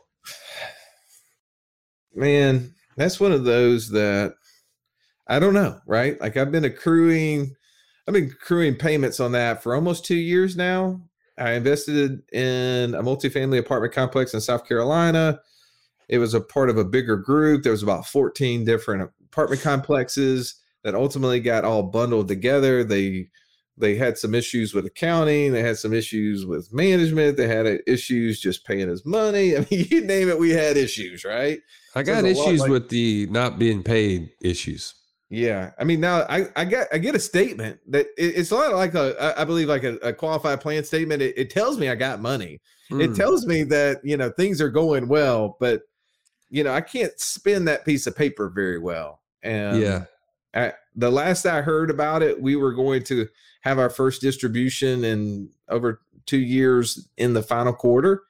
Man, 2.15 2.75
that's 2.97 3.21
one 3.21 3.33
of 3.33 3.45
those 3.45 3.91
that 3.91 4.35
I 5.29 5.39
don't 5.39 5.55
know, 5.55 5.81
right? 5.87 6.21
Like 6.21 6.37
I've 6.37 6.53
been 6.53 6.65
accruing, 6.65 7.55
I've 8.07 8.15
been 8.15 8.31
accruing 8.33 8.77
payments 8.77 9.21
on 9.21 9.33
that 9.33 9.63
for 9.63 9.75
almost 9.75 10.05
two 10.05 10.17
years 10.17 10.57
now. 10.57 11.01
I 11.39 11.53
invested 11.53 12.23
in 12.33 12.95
a 12.95 13.03
multifamily 13.03 13.59
apartment 13.59 13.95
complex 13.95 14.35
in 14.35 14.41
South 14.41 14.67
Carolina. 14.67 15.41
It 16.09 16.19
was 16.19 16.35
a 16.35 16.41
part 16.41 16.69
of 16.69 16.77
a 16.77 16.85
bigger 16.85 17.17
group. 17.17 17.63
There 17.63 17.73
was 17.73 17.83
about 17.83 18.07
14 18.07 18.65
different 18.65 19.11
apartment 19.25 19.63
complexes 19.63 20.57
that 20.85 20.95
ultimately 20.95 21.41
got 21.41 21.65
all 21.65 21.85
bundled 21.85 22.29
together. 22.29 22.85
They 22.85 23.29
they 23.77 23.97
had 23.97 24.19
some 24.19 24.35
issues 24.35 24.75
with 24.75 24.87
accounting. 24.87 25.53
They 25.53 25.63
had 25.63 25.79
some 25.79 25.93
issues 25.93 26.45
with 26.45 26.73
management. 26.73 27.37
They 27.37 27.49
had 27.49 27.81
issues 27.87 28.41
just 28.41 28.67
paying 28.67 28.91
us 28.91 29.05
money. 29.05 29.57
I 29.57 29.67
mean, 29.71 29.87
you 29.91 30.03
name 30.03 30.29
it, 30.29 30.39
we 30.39 30.51
had 30.51 30.77
issues, 30.77 31.25
right? 31.25 31.61
I 31.95 32.03
got 32.03 32.25
issues 32.25 32.61
like, 32.61 32.71
with 32.71 32.89
the 32.89 33.27
not 33.31 33.59
being 33.59 33.83
paid 33.83 34.31
issues. 34.41 34.95
Yeah, 35.29 35.71
I 35.79 35.85
mean 35.85 36.01
now 36.01 36.27
I 36.29 36.49
I 36.57 36.67
get 36.67 36.89
I 36.93 36.99
get 36.99 37.15
a 37.15 37.19
statement 37.19 37.81
that 37.89 38.07
it, 38.19 38.37
it's 38.37 38.51
a 38.51 38.55
lot 38.55 38.75
like 38.75 38.95
a 38.95 39.35
I 39.39 39.45
believe 39.45 39.67
like 39.67 39.83
a, 39.83 39.95
a 39.97 40.13
qualified 40.13 40.61
plan 40.61 40.85
statement. 40.85 41.23
It, 41.23 41.39
it, 41.39 41.49
tells 41.49 41.79
me 41.79 41.89
I 41.89 41.95
got 41.95 42.21
money. 42.21 42.61
Mm. 42.91 43.03
It 43.03 43.07
hmm. 43.09 43.15
tells 43.15 43.47
me 43.47 43.63
that 43.65 44.01
you 44.05 44.19
know 44.19 44.31
things 44.31 44.61
are 44.61 44.69
going 44.69 45.09
well, 45.09 45.57
but 45.59 45.81
you 46.51 46.63
know 46.63 46.75
I 46.75 46.83
can't 46.83 47.19
spin 47.19 47.65
that 47.65 47.87
piece 47.87 48.07
of 48.07 48.15
paper 48.15 48.51
very 48.55 48.79
well. 48.79 49.23
And 49.43 49.81
yeah, 49.81 50.05
I, 50.55 50.73
the 50.95 51.11
last 51.11 51.47
I 51.47 51.63
heard 51.63 51.91
about 51.91 52.23
it, 52.23 52.41
we 52.41 52.57
were 52.57 52.73
going 52.73 53.03
to 53.05 53.27
have 53.63 53.79
our 53.79 53.91
first 53.91 54.21
distribution 54.21 55.05
in 55.05 55.51
over 55.69 56.03
two 56.27 56.41
years 56.41 57.09
in 57.17 57.35
the 57.35 57.43
final 57.43 57.73
quarter. 57.73 58.23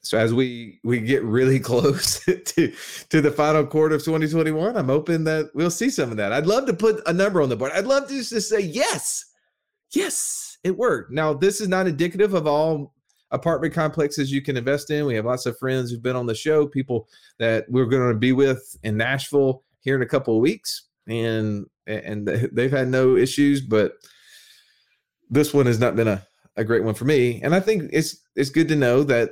So 0.00 0.18
as 0.18 0.34
we 0.34 0.80
we 0.84 1.00
get 1.00 1.22
really 1.22 1.60
close 1.60 2.24
to 2.24 2.72
to 3.08 3.20
the 3.20 3.30
final 3.30 3.64
quarter 3.64 3.94
of 3.94 4.04
2021 4.04 4.76
i'm 4.76 4.86
hoping 4.86 5.24
that 5.24 5.50
we'll 5.54 5.70
see 5.70 5.90
some 5.90 6.10
of 6.10 6.16
that. 6.18 6.32
I'd 6.32 6.46
love 6.46 6.66
to 6.66 6.74
put 6.74 7.00
a 7.06 7.12
number 7.12 7.40
on 7.40 7.48
the 7.48 7.56
board. 7.56 7.72
I'd 7.74 7.86
love 7.86 8.08
to 8.08 8.14
just 8.14 8.48
say 8.48 8.60
yes 8.60 9.24
yes 9.92 10.58
it 10.62 10.76
worked. 10.76 11.12
Now 11.12 11.32
this 11.32 11.60
is 11.60 11.68
not 11.68 11.86
indicative 11.86 12.34
of 12.34 12.46
all 12.46 12.94
apartment 13.30 13.74
complexes 13.74 14.30
you 14.30 14.42
can 14.42 14.56
invest 14.56 14.90
in. 14.90 15.06
We 15.06 15.14
have 15.14 15.24
lots 15.24 15.46
of 15.46 15.58
friends 15.58 15.90
who've 15.90 16.02
been 16.02 16.16
on 16.16 16.26
the 16.26 16.34
show 16.34 16.66
people 16.66 17.08
that 17.38 17.64
we're 17.68 17.86
going 17.86 18.12
to 18.12 18.18
be 18.18 18.32
with 18.32 18.76
in 18.82 18.96
nashville 18.96 19.62
here 19.80 19.96
in 19.96 20.02
a 20.02 20.06
couple 20.06 20.36
of 20.36 20.42
weeks 20.42 20.88
and 21.06 21.66
and 21.86 22.26
they've 22.52 22.72
had 22.72 22.88
no 22.88 23.16
issues 23.16 23.60
but 23.60 23.92
this 25.30 25.52
one 25.52 25.66
has 25.66 25.78
not 25.78 25.96
been 25.96 26.08
a, 26.08 26.26
a 26.56 26.64
great 26.64 26.84
one 26.84 26.94
for 26.94 27.04
me 27.04 27.40
and 27.42 27.54
i 27.54 27.60
think 27.60 27.90
it's 27.92 28.16
it's 28.36 28.50
good 28.50 28.68
to 28.68 28.76
know 28.76 29.02
that 29.02 29.30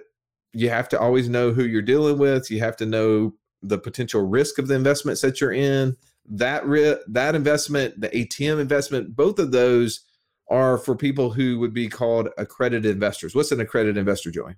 you 0.52 0.68
have 0.70 0.88
to 0.90 1.00
always 1.00 1.28
know 1.28 1.52
who 1.52 1.64
you're 1.64 1.82
dealing 1.82 2.18
with. 2.18 2.50
You 2.50 2.60
have 2.60 2.76
to 2.76 2.86
know 2.86 3.34
the 3.62 3.78
potential 3.78 4.22
risk 4.22 4.58
of 4.58 4.68
the 4.68 4.74
investments 4.74 5.20
that 5.22 5.40
you're 5.40 5.52
in. 5.52 5.96
That 6.26 6.66
ri- 6.66 6.98
that 7.08 7.34
investment, 7.34 8.00
the 8.00 8.08
ATM 8.08 8.60
investment, 8.60 9.16
both 9.16 9.38
of 9.38 9.52
those 9.52 10.00
are 10.48 10.78
for 10.78 10.94
people 10.94 11.30
who 11.30 11.58
would 11.58 11.72
be 11.72 11.88
called 11.88 12.28
accredited 12.36 12.92
investors. 12.92 13.34
What's 13.34 13.52
an 13.52 13.60
accredited 13.60 13.96
investor, 13.96 14.30
Joey? 14.30 14.54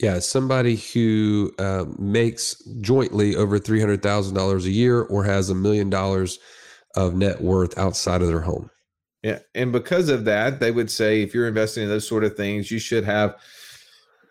Yeah, 0.00 0.20
somebody 0.20 0.76
who 0.76 1.52
uh, 1.58 1.86
makes 1.98 2.62
jointly 2.80 3.34
over 3.34 3.58
three 3.58 3.80
hundred 3.80 4.02
thousand 4.02 4.34
dollars 4.34 4.64
a 4.66 4.70
year 4.70 5.02
or 5.02 5.24
has 5.24 5.50
a 5.50 5.54
million 5.54 5.90
dollars 5.90 6.38
of 6.94 7.14
net 7.14 7.40
worth 7.40 7.76
outside 7.76 8.22
of 8.22 8.28
their 8.28 8.40
home. 8.40 8.70
Yeah, 9.22 9.40
and 9.54 9.72
because 9.72 10.08
of 10.08 10.24
that, 10.26 10.60
they 10.60 10.70
would 10.70 10.90
say 10.90 11.22
if 11.22 11.34
you're 11.34 11.48
investing 11.48 11.82
in 11.82 11.88
those 11.88 12.06
sort 12.06 12.22
of 12.22 12.36
things, 12.36 12.70
you 12.70 12.78
should 12.78 13.04
have 13.04 13.36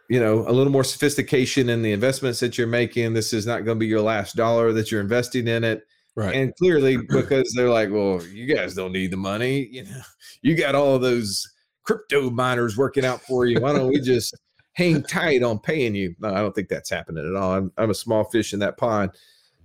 you 0.10 0.22
know 0.22 0.48
a 0.48 0.54
little 0.54 0.72
more 0.72 0.86
sophistication 0.86 1.70
in 1.70 1.82
the 1.82 1.92
investments 1.92 2.40
that 2.40 2.58
you're 2.58 2.68
making. 2.68 3.14
This 3.14 3.34
is 3.34 3.46
not 3.46 3.66
going 3.66 3.76
to 3.78 3.80
be 3.80 3.88
your 3.88 4.02
last 4.02 4.38
dollar 4.38 4.72
that 4.72 4.90
you're 4.90 5.02
investing 5.02 5.48
in 5.50 5.66
it. 5.66 5.84
Right. 6.16 6.34
And 6.34 6.56
clearly 6.56 6.98
because 6.98 7.54
they're 7.56 7.70
like 7.70 7.92
well 7.92 8.24
you 8.24 8.52
guys 8.52 8.74
don't 8.74 8.92
need 8.92 9.12
the 9.12 9.18
money 9.18 9.68
you 9.72 9.84
know 9.84 10.02
you 10.42 10.56
got 10.56 10.74
all 10.74 10.98
those 10.98 11.48
crypto 11.88 12.30
miners 12.30 12.78
working 12.78 13.06
out 13.06 13.22
for 13.22 13.46
you. 13.46 13.62
Why 13.62 13.74
don't 13.74 13.88
we 13.88 14.02
just 14.02 14.36
hang 14.78 15.02
tight 15.04 15.44
on 15.44 15.60
paying 15.60 15.96
you 15.96 16.16
no 16.20 16.30
i 16.30 16.40
don't 16.40 16.56
think 16.56 16.70
that's 16.70 16.90
happening 16.90 17.28
at 17.28 17.36
all 17.36 17.54
i'm, 17.54 17.72
I'm 17.78 17.90
a 17.90 17.96
small 17.96 18.24
fish 18.24 18.54
in 18.54 18.60
that 18.60 18.78
pond 18.78 19.12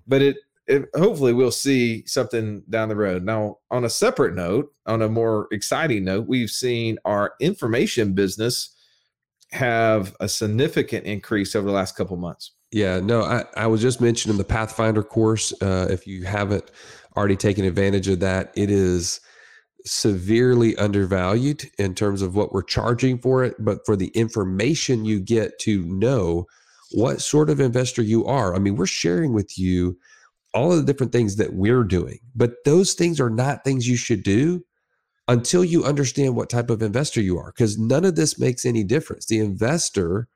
but 0.06 0.22
it, 0.22 0.36
it 0.66 0.86
hopefully 0.94 1.32
we'll 1.32 1.50
see 1.50 2.04
something 2.06 2.62
down 2.70 2.88
the 2.88 2.96
road 2.96 3.22
now 3.22 3.58
on 3.70 3.84
a 3.84 3.90
separate 3.90 4.34
note 4.34 4.72
on 4.86 5.02
a 5.02 5.08
more 5.08 5.48
exciting 5.52 6.04
note 6.04 6.26
we've 6.26 6.50
seen 6.50 6.98
our 7.04 7.34
information 7.40 8.14
business 8.14 8.74
have 9.52 10.16
a 10.18 10.28
significant 10.28 11.04
increase 11.04 11.54
over 11.54 11.66
the 11.66 11.72
last 11.72 11.96
couple 11.96 12.16
months. 12.16 12.52
Yeah, 12.70 13.00
no, 13.00 13.22
I, 13.22 13.44
I 13.54 13.66
was 13.66 13.82
just 13.82 14.00
mentioning 14.00 14.38
the 14.38 14.44
Pathfinder 14.44 15.02
course. 15.02 15.52
Uh, 15.60 15.88
if 15.90 16.06
you 16.06 16.24
haven't 16.24 16.70
already 17.16 17.36
taken 17.36 17.66
advantage 17.66 18.08
of 18.08 18.20
that, 18.20 18.50
it 18.56 18.70
is 18.70 19.20
severely 19.84 20.76
undervalued 20.76 21.70
in 21.78 21.94
terms 21.94 22.22
of 22.22 22.34
what 22.34 22.52
we're 22.52 22.62
charging 22.62 23.18
for 23.18 23.44
it, 23.44 23.54
but 23.58 23.84
for 23.84 23.96
the 23.96 24.08
information 24.08 25.04
you 25.04 25.20
get 25.20 25.58
to 25.60 25.84
know 25.84 26.46
what 26.92 27.20
sort 27.20 27.50
of 27.50 27.60
investor 27.60 28.02
you 28.02 28.24
are. 28.26 28.54
I 28.54 28.58
mean, 28.58 28.76
we're 28.76 28.86
sharing 28.86 29.32
with 29.32 29.58
you 29.58 29.98
all 30.54 30.70
of 30.70 30.78
the 30.78 30.84
different 30.84 31.12
things 31.12 31.36
that 31.36 31.54
we're 31.54 31.84
doing, 31.84 32.18
but 32.34 32.54
those 32.64 32.92
things 32.92 33.20
are 33.20 33.30
not 33.30 33.64
things 33.64 33.88
you 33.88 33.96
should 33.96 34.22
do 34.22 34.62
until 35.28 35.64
you 35.64 35.84
understand 35.84 36.36
what 36.36 36.50
type 36.50 36.68
of 36.68 36.82
investor 36.82 37.20
you 37.20 37.38
are, 37.38 37.52
because 37.56 37.78
none 37.78 38.04
of 38.04 38.16
this 38.16 38.38
makes 38.38 38.64
any 38.66 38.84
difference. 38.84 39.26
The 39.26 39.38
investor 39.38 40.28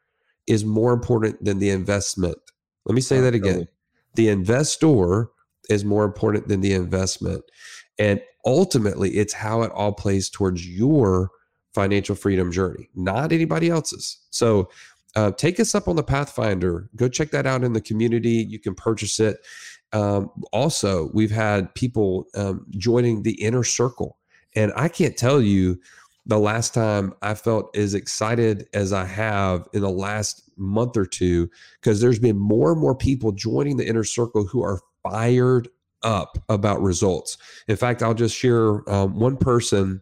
is 0.47 0.65
more 0.65 0.93
important 0.93 1.45
than 1.45 1.59
the 1.59 1.71
investment. 1.71 2.39
Let 2.87 2.95
me 2.95 3.01
say 3.01 3.21
that 3.21 3.35
again. 3.35 3.69
The 4.15 4.29
investor 4.29 5.29
is 5.69 5.85
more 5.85 6.05
important 6.05 6.49
than 6.49 6.61
the 6.61 6.73
investment. 6.73 7.43
And 7.99 8.21
ultimately, 8.47 9.11
it's 9.11 9.35
how 9.35 9.63
it 9.63 9.73
all 9.73 9.93
plays 9.93 10.31
towards 10.31 10.67
your 10.67 11.31
financial 11.75 12.15
freedom 12.15 12.51
journey, 12.51 12.89
not 12.95 13.33
anybody 13.33 13.69
else's. 13.69 14.19
So, 14.31 14.71
uh, 15.17 15.31
take 15.31 15.59
us 15.59 15.75
up 15.75 15.89
on 15.89 15.97
the 15.97 16.03
Pathfinder. 16.03 16.91
Go 16.95 17.09
check 17.09 17.31
that 17.31 17.47
out 17.47 17.65
in 17.65 17.73
the 17.73 17.81
community. 17.81 18.47
You 18.49 18.59
can 18.59 18.75
purchase 18.75 19.19
it. 19.19 19.39
Um, 19.93 20.31
also, 20.53 21.11
we've 21.15 21.31
had 21.31 21.75
people 21.75 22.27
um, 22.35 22.67
joining 22.71 23.23
the 23.23 23.41
inner 23.43 23.65
circle. 23.65 24.19
And 24.55 24.73
I 24.77 24.89
can't 24.89 25.17
tell 25.17 25.41
you 25.41 25.81
the 26.27 26.39
last 26.39 26.75
time 26.75 27.15
I 27.23 27.35
felt 27.35 27.75
as 27.77 27.95
excited 27.95 28.69
as 28.75 28.93
I 28.93 29.07
have 29.07 29.67
in 29.73 29.81
the 29.81 29.91
last 29.91 30.43
month 30.59 30.99
or 30.99 31.07
two, 31.07 31.49
because 31.81 32.01
there's 32.01 32.19
been 32.19 32.39
more 32.39 32.73
and 32.73 32.81
more 32.81 32.95
people 32.95 33.33
joining 33.33 33.79
the 33.79 33.87
inner 33.87 34.05
circle 34.05 34.45
who 34.45 34.63
are 34.63 34.81
fired 35.03 35.69
up 36.07 36.39
about 36.49 36.81
results. 36.81 37.37
In 37.69 37.77
fact, 37.77 38.03
I'll 38.03 38.15
just 38.15 38.35
share 38.35 38.89
um, 38.89 39.19
one 39.19 39.37
person 39.37 40.01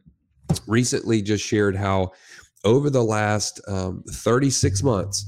recently 0.69 1.23
just 1.23 1.45
shared 1.45 1.75
how 1.75 2.13
over 2.65 2.91
the 2.91 3.03
last 3.03 3.61
um, 3.67 4.05
36 4.11 4.83
months 4.83 5.25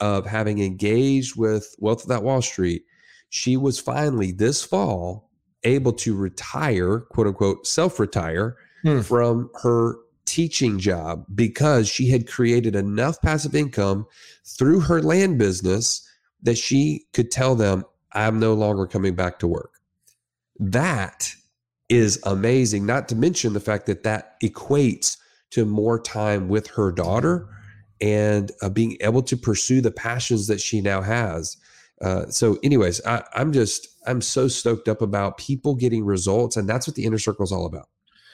of 0.00 0.26
having 0.26 0.60
engaged 0.60 1.36
with 1.36 1.74
Wealth 1.78 2.04
Without 2.06 2.22
Wall 2.22 2.42
Street, 2.42 2.84
she 3.30 3.56
was 3.56 3.80
finally 3.80 4.30
this 4.30 4.62
fall 4.62 5.30
able 5.64 5.92
to 5.92 6.14
retire, 6.14 7.00
quote 7.00 7.26
unquote, 7.26 7.66
self 7.66 7.98
retire 7.98 8.56
hmm. 8.82 9.00
from 9.00 9.50
her 9.62 9.96
teaching 10.24 10.78
job 10.78 11.24
because 11.34 11.88
she 11.88 12.10
had 12.10 12.28
created 12.28 12.76
enough 12.76 13.20
passive 13.22 13.54
income 13.54 14.06
through 14.44 14.80
her 14.80 15.02
land 15.02 15.38
business 15.38 16.06
that 16.42 16.58
she 16.58 17.06
could 17.14 17.30
tell 17.30 17.54
them, 17.54 17.84
I'm 18.12 18.38
no 18.38 18.52
longer 18.54 18.86
coming 18.86 19.14
back 19.14 19.38
to 19.40 19.48
work. 19.48 19.77
That 20.58 21.32
is 21.88 22.20
amazing, 22.24 22.84
not 22.84 23.08
to 23.08 23.16
mention 23.16 23.52
the 23.52 23.60
fact 23.60 23.86
that 23.86 24.02
that 24.02 24.40
equates 24.42 25.16
to 25.50 25.64
more 25.64 25.98
time 25.98 26.48
with 26.48 26.66
her 26.68 26.92
daughter 26.92 27.48
and 28.00 28.52
uh, 28.62 28.68
being 28.68 28.96
able 29.00 29.22
to 29.22 29.36
pursue 29.36 29.80
the 29.80 29.90
passions 29.90 30.46
that 30.46 30.60
she 30.60 30.80
now 30.80 31.00
has. 31.00 31.56
Uh, 32.00 32.26
so, 32.28 32.58
anyways, 32.62 33.04
I, 33.06 33.24
I'm 33.34 33.52
just, 33.52 33.88
I'm 34.06 34.20
so 34.20 34.46
stoked 34.46 34.88
up 34.88 35.02
about 35.02 35.38
people 35.38 35.74
getting 35.74 36.04
results. 36.04 36.56
And 36.56 36.68
that's 36.68 36.86
what 36.86 36.94
the 36.94 37.04
inner 37.04 37.18
circle 37.18 37.44
is 37.44 37.52
all 37.52 37.66
about. 37.66 37.88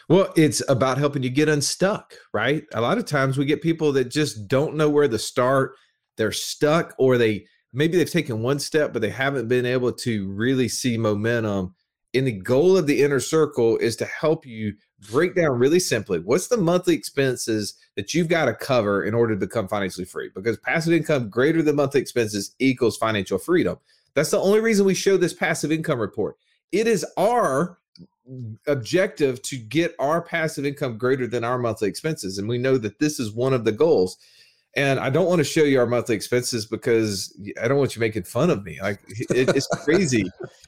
Well, 0.08 0.32
it's 0.37 0.62
about 0.68 0.98
helping 0.98 1.22
you 1.22 1.30
get 1.30 1.48
unstuck, 1.48 2.14
right? 2.34 2.64
A 2.74 2.80
lot 2.80 2.98
of 2.98 3.06
times 3.06 3.38
we 3.38 3.46
get 3.46 3.62
people 3.62 3.92
that 3.92 4.10
just 4.10 4.48
don't 4.48 4.76
know 4.76 4.90
where 4.90 5.08
to 5.08 5.18
start. 5.18 5.76
They're 6.16 6.32
stuck, 6.32 6.94
or 6.98 7.16
they 7.16 7.46
maybe 7.72 7.96
they've 7.96 8.10
taken 8.10 8.42
one 8.42 8.58
step, 8.58 8.92
but 8.92 9.00
they 9.00 9.10
haven't 9.10 9.48
been 9.48 9.64
able 9.64 9.92
to 9.92 10.28
really 10.28 10.68
see 10.68 10.98
momentum. 10.98 11.74
And 12.14 12.27
the 12.27 12.33
goal 12.33 12.77
of 12.77 12.87
the 12.87 13.03
inner 13.03 13.20
circle 13.20 13.77
is 13.79 13.96
to 13.96 14.05
help 14.05 14.46
you 14.46 14.74
break 15.11 15.35
down 15.35 15.59
really 15.59 15.81
simply 15.81 16.18
what's 16.18 16.48
the 16.48 16.57
monthly 16.57 16.94
expenses 16.94 17.74
that 17.96 18.14
you've 18.14 18.29
got 18.29 18.46
to 18.46 18.55
cover 18.55 19.05
in 19.05 19.14
order 19.14 19.35
to 19.35 19.40
become 19.40 19.68
financially 19.68 20.05
free 20.05 20.31
because 20.35 20.57
passive 20.59 20.92
income 20.92 21.29
greater 21.29 21.62
than 21.62 21.77
monthly 21.77 22.00
expenses 22.00 22.55
equals 22.59 22.96
financial 22.96 23.38
freedom. 23.38 23.77
That's 24.14 24.31
the 24.31 24.40
only 24.40 24.61
reason 24.61 24.87
we 24.87 24.94
show 24.94 25.16
this 25.16 25.35
passive 25.35 25.72
income 25.72 25.98
report. 25.98 26.37
It 26.72 26.87
is 26.87 27.05
our 27.16 27.79
objective 28.66 29.42
to 29.42 29.57
get 29.57 29.94
our 29.98 30.22
passive 30.22 30.64
income 30.64 30.96
greater 30.96 31.27
than 31.27 31.44
our 31.44 31.59
monthly 31.59 31.88
expenses. 31.88 32.38
And 32.38 32.48
we 32.48 32.59
know 32.59 32.79
that 32.79 32.98
this 32.98 33.20
is 33.20 33.33
one 33.33 33.53
of 33.53 33.64
the 33.64 33.72
goals. 33.72 34.16
And 34.76 34.98
I 34.98 35.08
don't 35.08 35.26
want 35.26 35.38
to 35.38 35.44
show 35.44 35.62
you 35.62 35.78
our 35.78 35.87
monthly 35.87 36.16
expenses 36.16 36.66
because 36.66 37.37
I 37.62 37.68
don't 37.68 37.78
want 37.78 37.94
you 37.94 38.00
making 38.00 38.24
fun 38.24 38.50
of 38.50 38.64
me. 38.64 38.78
Like 38.82 39.00
it, 39.08 39.48
it's 39.54 39.68
crazy. 39.84 40.24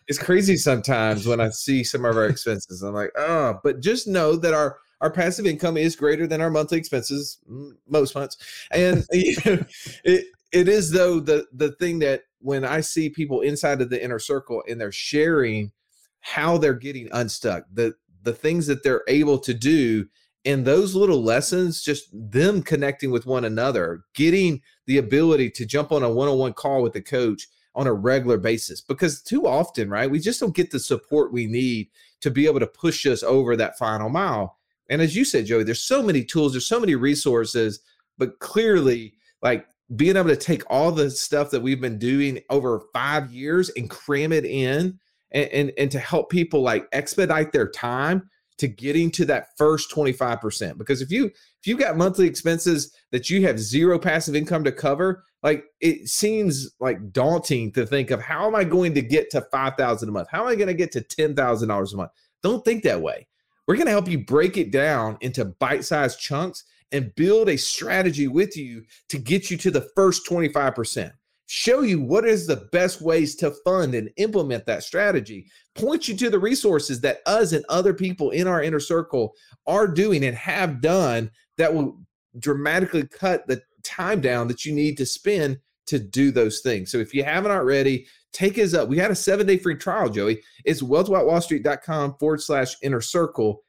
it's 0.07 0.19
crazy 0.19 0.57
sometimes 0.57 1.27
when 1.27 1.41
I 1.41 1.51
see 1.51 1.83
some 1.83 2.05
of 2.05 2.17
our 2.17 2.27
expenses. 2.27 2.83
I'm 2.83 2.95
like, 2.95 3.11
oh, 3.17 3.59
but 3.65 3.81
just 3.81 4.07
know 4.07 4.37
that 4.37 4.55
our 4.55 4.79
our 5.01 5.11
passive 5.11 5.45
income 5.45 5.77
is 5.77 5.97
greater 5.97 6.27
than 6.27 6.41
our 6.41 6.51
monthly 6.51 6.79
expenses 6.79 7.39
mm, 7.51 7.73
most 7.89 8.15
months. 8.15 8.37
And 8.71 9.05
it 9.11 10.27
it 10.53 10.69
is 10.69 10.91
though 10.91 11.21
the 11.21 11.47
the 11.53 11.73
thing 11.73 11.99
that 12.01 12.23
when 12.39 12.65
I 12.65 12.81
see 12.81 13.09
people 13.09 13.41
inside 13.41 13.81
of 13.81 13.91
the 13.91 14.03
inner 14.03 14.21
circle 14.21 14.63
and 14.69 14.81
they're 14.81 14.93
sharing 14.93 15.73
how 16.21 16.59
they're 16.59 16.75
getting 16.75 17.09
unstuck. 17.13 17.65
The 17.73 17.95
the 18.23 18.33
things 18.33 18.67
that 18.67 18.83
they're 18.83 19.05
able 19.07 19.39
to 19.39 19.55
do 19.55 20.07
and 20.47 20.65
those 20.65 20.95
little 20.95 21.23
lessons 21.23 21.83
just 21.83 22.09
them 22.13 22.63
connecting 22.63 23.11
with 23.11 23.27
one 23.27 23.45
another 23.45 24.05
getting 24.15 24.63
the 24.87 24.99
ability 24.99 25.51
to 25.51 25.67
jump 25.67 25.93
on 25.93 26.03
a 26.03 26.11
one-on-one 26.11 26.55
call 26.55 26.83
with 26.83 26.93
the 26.93 27.03
coach 27.03 27.49
on 27.75 27.87
a 27.87 27.93
regular 27.93 28.39
basis 28.39 28.81
because 28.81 29.21
too 29.21 29.47
often 29.47 29.91
right 29.91 30.11
we 30.11 30.19
just 30.19 30.41
don't 30.41 30.57
get 30.57 30.71
the 30.71 30.79
support 30.79 31.33
we 31.33 31.47
need 31.47 31.89
to 32.21 32.31
be 32.31 32.47
able 32.47 32.61
to 32.61 32.67
push 32.67 33.05
us 33.05 33.23
over 33.23 33.57
that 33.57 33.77
final 33.77 34.09
mile. 34.09 34.57
And 34.89 35.03
as 35.03 35.15
you 35.15 35.25
said 35.25 35.47
joey 35.47 35.65
there's 35.65 35.83
so 35.83 36.03
many 36.03 36.25
tools 36.25 36.53
there's 36.53 36.67
so 36.67 36.81
many 36.81 36.95
resources 36.95 37.81
but 38.17 38.39
clearly 38.39 39.15
like 39.43 39.67
being 39.95 40.17
able 40.17 40.31
to 40.31 40.37
take 40.37 40.63
all 40.69 40.91
the 40.91 41.11
stuff 41.11 41.51
that 41.51 41.61
we've 41.61 41.81
been 41.81 41.99
doing 41.99 42.41
over 42.51 42.83
five 42.93 43.33
years 43.33 43.71
and 43.77 43.91
cram 43.91 44.33
it 44.33 44.45
in 44.45 44.99
and, 45.33 45.49
and, 45.51 45.73
and 45.79 45.91
to 45.91 45.99
help 45.99 46.31
people 46.31 46.63
like 46.63 46.89
expedite 46.93 47.53
their 47.53 47.69
time 47.69 48.29
to 48.59 48.69
getting 48.69 49.11
to 49.11 49.25
that 49.27 49.49
first 49.57 49.91
25% 49.91 50.79
because 50.79 51.03
if 51.03 51.11
you 51.11 51.27
if 51.27 51.67
you've 51.67 51.79
got 51.79 51.97
monthly 51.97 52.27
expenses 52.27 52.95
that 53.13 53.29
you 53.29 53.47
have 53.47 53.59
zero 53.59 53.99
passive 53.99 54.35
income 54.35 54.65
to 54.65 54.73
cover 54.73 55.25
like 55.43 55.65
it 55.81 56.09
seems 56.09 56.71
like 56.81 57.13
daunting 57.13 57.71
to 57.73 57.87
think 57.87 58.11
of 58.11 58.21
how 58.21 58.47
am 58.47 58.55
i 58.55 58.65
going 58.65 58.95
to 58.95 59.03
get 59.03 59.31
to 59.31 59.41
5000 59.41 60.09
a 60.09 60.13
month? 60.13 60.29
How 60.31 60.43
am 60.43 60.49
i 60.49 60.55
going 60.55 60.69
to 60.69 60.75
get 60.75 60.93
to 60.93 61.01
$10000 61.01 61.93
a 61.93 61.97
month? 61.97 62.11
Don't 62.43 62.65
think 62.65 62.83
that 62.85 63.01
way. 63.01 63.27
We're 63.67 63.77
going 63.77 63.87
to 63.87 63.93
help 63.93 64.09
you 64.09 64.25
break 64.25 64.57
it 64.57 64.71
down 64.71 65.19
into 65.21 65.45
bite-sized 65.45 66.21
chunks 66.21 66.65
and 66.93 67.15
build 67.17 67.49
a 67.49 67.57
strategy 67.57 68.29
with 68.29 68.57
you 68.57 68.85
to 69.09 69.19
get 69.19 69.51
you 69.51 69.57
to 69.59 69.71
the 69.71 69.89
first 69.97 70.27
25% 70.29 71.13
show 71.47 71.83
you 71.83 72.01
what 72.01 72.27
is 72.27 72.47
the 72.47 72.69
best 72.73 73.01
ways 73.01 73.37
to 73.37 73.53
fund 73.65 73.95
and 73.95 74.11
implement 74.17 74.67
that 74.67 74.83
strategy. 74.83 75.47
Point 75.75 76.09
you 76.09 76.17
to 76.17 76.31
the 76.31 76.39
resources 76.39 77.01
that 77.01 77.21
us 77.27 77.53
and 77.53 77.65
other 77.69 77.95
people 77.95 78.31
in 78.31 78.47
our 78.47 78.63
inner 78.63 78.81
circle 78.81 79.35
are 79.67 79.87
doing 79.87 80.25
and 80.25 80.37
have 80.37 80.81
done 80.81 81.31
that 81.57 81.73
will 81.73 82.01
dramatically 82.39 83.07
cut 83.07 83.47
the 83.47 83.63
time 83.83 84.21
down 84.21 84.49
that 84.49 84.65
you 84.65 84.75
need 84.75 84.97
to 84.97 85.07
spend 85.07 85.59
to 85.87 85.99
do 86.01 86.33
those 86.33 86.61
things. 86.61 86.91
So 86.91 86.99
if 86.99 87.15
you 87.15 87.23
haven't 87.23 87.53
already 87.53 88.07
take 88.37 88.59
us 88.59 88.75
up. 88.75 88.89
We 88.89 88.99
had 88.99 89.11
a 89.11 89.15
seven 89.15 89.47
day 89.47 89.57
free 89.57 89.77
trial 89.77 90.11
joey. 90.11 90.43
It's 90.65 90.83
wealthwithoutwallstreet.com 90.83 92.17
forward 92.21 92.43
slash 92.43 92.77
inner 92.83 93.01
circle. 93.01 93.63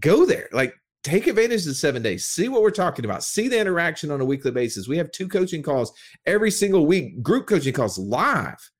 Go 0.00 0.26
there. 0.26 0.48
Like 0.52 0.74
take 1.02 1.26
advantage 1.26 1.60
of 1.60 1.66
the 1.66 1.74
seven 1.74 2.02
days. 2.02 2.26
See 2.26 2.48
what 2.48 2.62
we're 2.62 2.70
talking 2.70 3.04
about. 3.04 3.24
See 3.24 3.48
the 3.48 3.58
interaction 3.58 4.10
on 4.10 4.20
a 4.20 4.24
weekly 4.24 4.50
basis. 4.50 4.88
We 4.88 4.98
have 4.98 5.10
two 5.10 5.28
coaching 5.28 5.62
calls 5.62 5.92
every 6.26 6.50
single 6.50 6.86
week 6.86 7.22
group 7.22 7.46
coaching 7.46 7.72
calls 7.72 7.98
live. 7.98 8.70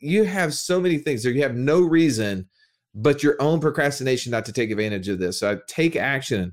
You 0.00 0.24
have 0.24 0.54
so 0.54 0.80
many 0.80 0.98
things 0.98 1.22
there. 1.22 1.32
You 1.32 1.42
have 1.42 1.54
no 1.54 1.80
reason 1.80 2.48
but 2.94 3.22
your 3.22 3.36
own 3.40 3.60
procrastination 3.60 4.32
not 4.32 4.44
to 4.46 4.52
take 4.52 4.72
advantage 4.72 5.08
of 5.08 5.20
this. 5.20 5.38
So 5.38 5.52
I 5.52 5.58
take 5.68 5.94
action. 5.94 6.52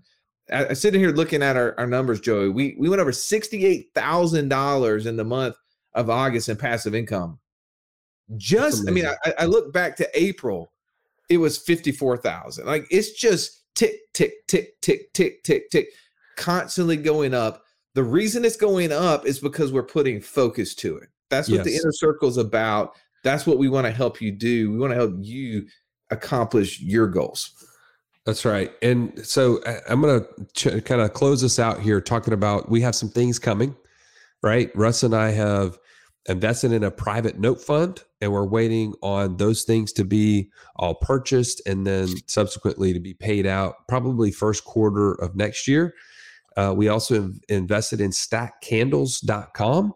I, 0.52 0.68
I 0.68 0.74
sitting 0.74 1.00
here 1.00 1.12
looking 1.12 1.42
at 1.42 1.58
our, 1.58 1.74
our 1.80 1.88
numbers 1.88 2.20
joey 2.20 2.50
we 2.50 2.76
we 2.78 2.88
went 2.88 3.02
over 3.02 3.12
$68000 3.12 5.06
in 5.06 5.16
the 5.16 5.24
month 5.24 5.56
of 5.94 6.10
august 6.10 6.50
in 6.50 6.58
passive 6.58 6.94
income. 6.94 7.40
Just 8.38 8.88
i 8.88 8.92
mean 8.92 9.06
I, 9.06 9.16
I 9.40 9.46
look 9.46 9.72
back 9.72 9.96
to 9.98 10.10
april 10.20 10.72
it 11.30 11.38
was 11.38 11.60
54000 11.60 12.66
like 12.66 12.88
it's 12.90 13.12
just 13.12 13.65
tick, 13.76 14.00
tick, 14.14 14.48
tick, 14.48 14.82
tick, 14.82 15.14
tick, 15.14 15.44
tick, 15.44 15.70
tick, 15.70 15.90
constantly 16.38 16.98
going 16.98 17.34
up. 17.34 17.64
The 17.94 18.04
reason 18.04 18.44
it's 18.44 18.58
going 18.58 18.92
up 18.92 19.26
is 19.26 19.40
because 19.40 19.72
we're 19.72 19.84
putting 19.84 20.20
focus 20.20 20.76
to 20.76 20.98
it. 20.98 21.10
That's 21.30 21.50
what 21.50 21.58
yes. 21.58 21.66
the 21.66 21.76
inner 21.76 21.92
circle 21.92 22.30
is 22.30 22.38
about. 22.38 22.96
That's 23.24 23.48
what 23.48 23.58
we 23.58 23.70
want 23.70 23.86
to 23.86 23.92
help 23.92 24.22
you 24.22 24.32
do. 24.32 24.72
We 24.72 24.78
want 24.78 24.92
to 24.92 24.98
help 24.98 25.14
you 25.20 25.68
accomplish 26.12 26.80
your 26.82 27.08
goals. 27.08 27.52
That's 28.26 28.44
right. 28.44 28.72
And 28.82 29.26
so 29.26 29.62
uh, 29.64 29.80
I'm 29.88 30.02
going 30.02 30.22
to 30.22 30.46
ch- 30.54 30.86
kind 30.86 31.02
of 31.02 31.14
close 31.14 31.42
this 31.42 31.60
out 31.60 31.80
here 31.80 32.02
talking 32.02 32.34
about 32.34 32.70
we 32.70 32.82
have 32.82 32.96
some 32.96 33.10
things 33.10 33.40
coming, 33.40 33.76
right? 34.42 34.76
Russ 34.76 35.04
and 35.04 35.16
I 35.16 35.30
have 35.32 35.78
invested 36.28 36.72
in 36.72 36.84
a 36.84 36.92
private 36.92 37.40
note 37.40 37.62
fund 37.62 38.04
and 38.22 38.32
we're 38.32 38.46
waiting 38.46 38.94
on 39.02 39.38
those 39.38 39.64
things 39.64 39.94
to 39.94 40.04
be 40.04 40.50
all 40.78 40.96
purchased 40.96 41.62
and 41.68 41.86
then 41.86 42.08
subsequently 42.28 42.94
to 42.94 43.00
be 43.00 43.14
paid 43.14 43.46
out 43.46 43.88
probably 43.88 44.32
first 44.32 44.66
quarter 44.66 45.14
of 45.14 45.36
next 45.36 45.68
year. 45.68 45.94
Uh, 46.58 46.74
we 46.76 46.88
also 46.88 47.32
invested 47.50 48.02
in 48.02 48.12
stackcandles.com 48.12 49.94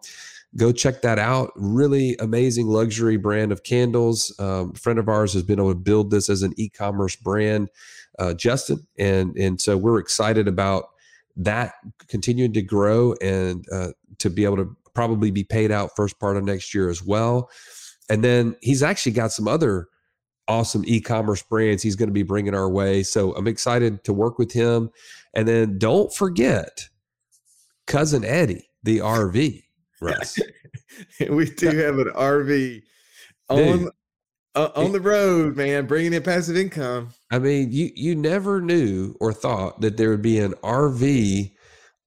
go 0.58 0.72
check 0.72 1.04
that 1.04 1.20
out. 1.20 1.52
Really 1.56 2.18
amazing 2.20 2.65
luxury 2.65 3.18
brand 3.18 3.52
of 3.52 3.62
candles. 3.62 4.34
Um, 4.39 4.74
friend 4.74 4.98
of 4.98 5.08
ours 5.08 5.32
has 5.34 5.44
been 5.44 5.60
able 5.60 5.70
to 5.70 5.80
build 5.80 6.10
this 6.10 6.28
as 6.28 6.42
an 6.42 6.56
e-commerce 6.58 7.15
brand 7.15 7.70
uh, 8.20 8.34
justin 8.34 8.86
and 8.98 9.36
and 9.38 9.60
so 9.60 9.78
we're 9.78 10.00
excited 10.00 10.48
about 10.48 10.89
that 11.38 11.74
continuing 12.08 12.54
to 12.54 12.62
grow 12.62 13.13
and 13.22 13.65
uh, 13.72 13.89
to 14.18 14.30
be 14.30 14.44
able 14.44 14.58
to 14.58 14.76
probably 14.93 15.32
be 15.32 15.43
paid 15.43 15.71
out 15.71 15.95
first 15.95 16.19
part 16.19 16.38
of 16.38 16.43
next 16.43 16.73
year 16.73 16.89
as 16.89 17.04
well. 17.04 17.49
And 18.10 18.23
then 18.23 18.56
he's 18.62 18.84
actually 18.84 19.12
got 19.12 19.32
some 19.32 19.47
other 19.47 19.88
awesome 20.47 20.84
e-commerce 20.88 21.43
brands 21.43 21.84
he's 21.84 21.95
going 21.95 22.10
to 22.10 22.13
be 22.13 22.23
bringing 22.23 22.56
our 22.56 22.69
way. 22.69 23.04
So 23.04 23.34
I'm 23.36 23.47
excited 23.47 24.04
to 24.06 24.13
work 24.13 24.39
with 24.39 24.52
him. 24.52 24.89
And 25.34 25.47
then 25.47 25.78
don't 25.78 26.13
forget 26.13 26.89
cousin 27.86 28.25
Eddie, 28.25 28.69
the 28.84 28.99
RV. 28.99 29.63
Russ. 30.02 30.39
we 31.30 31.45
do 31.52 31.67
have 31.67 31.99
an 31.99 32.10
RV 32.15 32.82
on 33.49 33.89
uh, 34.56 34.69
on 34.75 34.91
the 34.91 34.99
road, 34.99 35.56
man, 35.56 35.86
bringing 35.86 36.13
in 36.13 36.23
passive 36.23 36.58
income. 36.58 37.10
I 37.32 37.39
mean, 37.39 37.71
you 37.71 37.91
you 37.95 38.15
never 38.15 38.62
knew 38.62 39.15
or 39.19 39.34
thought 39.34 39.82
that 39.82 39.97
there 39.97 40.10
would 40.10 40.21
be 40.21 40.39
an 40.39 40.54
RV 40.63 41.52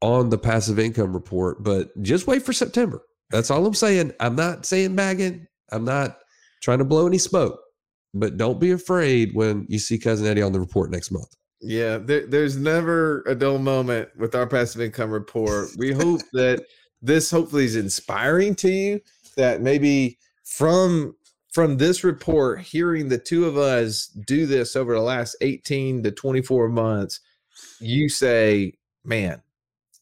on 0.02 0.28
the 0.28 0.38
passive 0.38 0.78
income 0.78 1.14
report, 1.14 1.62
but 1.62 1.90
just 2.02 2.26
wait 2.26 2.42
for 2.42 2.52
September. 2.52 3.02
That's 3.30 3.50
all 3.50 3.64
I'm 3.64 3.74
saying. 3.74 4.12
I'm 4.20 4.36
not 4.36 4.66
saying 4.66 4.94
bagging. 4.94 5.46
I'm 5.70 5.84
not 5.84 6.18
trying 6.62 6.78
to 6.78 6.84
blow 6.84 7.06
any 7.06 7.18
smoke, 7.18 7.58
but 8.12 8.36
don't 8.36 8.60
be 8.60 8.72
afraid 8.72 9.34
when 9.34 9.64
you 9.68 9.78
see 9.78 9.98
Cousin 9.98 10.26
Eddie 10.26 10.42
on 10.42 10.52
the 10.52 10.60
report 10.60 10.90
next 10.90 11.10
month. 11.10 11.34
Yeah, 11.60 11.98
there, 11.98 12.26
there's 12.26 12.56
never 12.56 13.22
a 13.22 13.34
dull 13.34 13.58
moment 13.58 14.08
with 14.18 14.34
our 14.34 14.46
passive 14.46 14.80
income 14.80 15.10
report. 15.10 15.68
We 15.78 15.92
hope 15.92 16.20
that 16.32 16.64
this 17.00 17.30
hopefully 17.30 17.64
is 17.64 17.76
inspiring 17.76 18.56
to 18.56 18.70
you. 18.70 19.00
That 19.36 19.62
maybe 19.62 20.18
from 20.44 21.14
from 21.52 21.76
this 21.76 22.02
report, 22.02 22.60
hearing 22.60 23.08
the 23.08 23.18
two 23.18 23.46
of 23.46 23.56
us 23.56 24.06
do 24.06 24.46
this 24.46 24.74
over 24.74 24.94
the 24.94 25.00
last 25.00 25.36
18 25.40 26.02
to 26.02 26.10
24 26.10 26.68
months, 26.68 27.20
you 27.78 28.08
say, 28.08 28.72
man, 29.04 29.42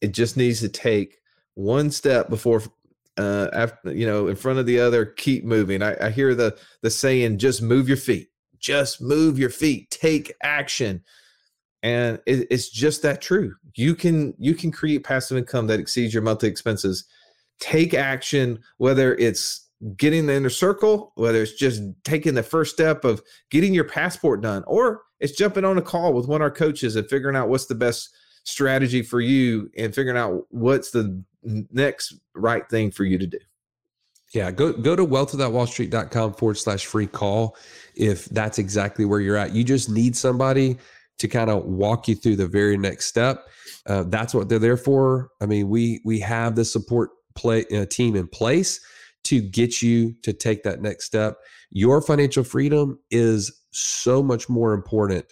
it 0.01 0.13
just 0.13 0.37
needs 0.37 0.61
to 0.61 0.69
take 0.69 1.19
one 1.55 1.91
step 1.91 2.29
before 2.29 2.63
uh 3.19 3.49
after 3.53 3.93
you 3.93 4.07
know 4.07 4.29
in 4.29 4.37
front 4.37 4.59
of 4.59 4.67
the 4.67 4.79
other 4.81 5.05
keep 5.05 5.45
moving. 5.45 5.83
I, 5.83 5.97
I 6.07 6.11
hear 6.11 6.35
the 6.35 6.57
the 6.83 6.91
saying 6.91 7.39
just 7.39 7.63
move 7.63 7.89
your 7.89 7.97
feet. 7.97 8.29
Just 8.59 9.01
move 9.01 9.39
your 9.39 9.51
feet. 9.51 9.91
Take 9.91 10.33
action. 10.43 11.03
And 11.83 12.21
it, 12.27 12.47
it's 12.51 12.69
just 12.69 13.03
that 13.03 13.21
true. 13.21 13.55
You 13.75 13.95
can 13.95 14.35
you 14.39 14.55
can 14.55 14.71
create 14.71 15.05
passive 15.05 15.39
income 15.39 15.67
that 15.69 15.81
exceeds 15.81 16.15
your 16.15 16.23
monthly 16.23 16.49
expenses. 16.49 17.05
Take 17.59 17.95
action 17.95 18.61
whether 18.79 19.15
it's 19.17 19.67
getting 19.97 20.27
the 20.27 20.35
inner 20.35 20.51
circle 20.51 21.13
whether 21.15 21.41
it's 21.43 21.55
just 21.55 21.83
taking 22.05 22.35
the 22.35 22.43
first 22.43 22.73
step 22.73 23.03
of 23.03 23.23
getting 23.51 23.73
your 23.73 23.85
passport 23.85 24.43
done 24.43 24.63
or 24.67 25.03
it's 25.21 25.33
jumping 25.33 25.65
on 25.65 25.79
a 25.79 25.83
call 25.83 26.13
with 26.13 26.29
one 26.29 26.43
of 26.43 26.45
our 26.45 26.51
coaches 26.51 26.97
and 26.97 27.09
figuring 27.09 27.35
out 27.35 27.49
what's 27.49 27.65
the 27.65 27.75
best 27.75 28.11
strategy 28.51 29.03
for 29.03 29.21
you 29.21 29.71
and 29.77 29.95
figuring 29.95 30.19
out 30.19 30.47
what's 30.51 30.91
the 30.91 31.23
next 31.43 32.15
right 32.35 32.69
thing 32.69 32.91
for 32.91 33.05
you 33.05 33.19
to 33.19 33.27
do. 33.27 33.39
Yeah, 34.35 34.51
go 34.53 34.73
go 34.73 34.95
to 34.95 35.05
wealthwithoutwallstreet.com 35.05 36.35
forward 36.35 36.57
slash 36.57 36.87
free 36.87 37.07
call 37.07 37.57
if 37.97 38.27
that's 38.27 38.59
exactly 38.59 39.05
where 39.05 39.21
you're 39.21 39.37
at. 39.37 39.53
You 39.53 39.65
just 39.65 39.91
need 39.91 40.17
somebody 40.17 40.79
to 41.19 41.29
kind 41.29 41.51
of 41.51 41.65
walk 41.65 42.07
you 42.09 42.15
through 42.15 42.37
the 42.37 42.47
very 42.47 42.79
next 42.79 43.07
step. 43.07 43.47
Uh, 43.87 44.05
that's 44.07 44.33
what 44.33 44.49
they're 44.49 44.61
there 44.61 44.77
for. 44.77 45.31
I 45.41 45.47
mean, 45.47 45.68
we 45.68 46.01
we 46.05 46.20
have 46.20 46.55
the 46.55 46.64
support 46.64 47.11
play 47.35 47.64
uh, 47.74 47.87
team 47.87 48.14
in 48.14 48.29
place 48.29 48.81
to 49.24 49.41
get 49.41 49.83
you 49.83 50.14
to 50.22 50.33
take 50.33 50.62
that 50.62 50.81
next 50.81 51.07
step. 51.07 51.37
Your 51.70 52.01
financial 52.01 52.45
freedom 52.45 52.99
is 53.11 53.61
so 53.70 54.22
much 54.22 54.49
more 54.49 54.72
important 54.72 55.27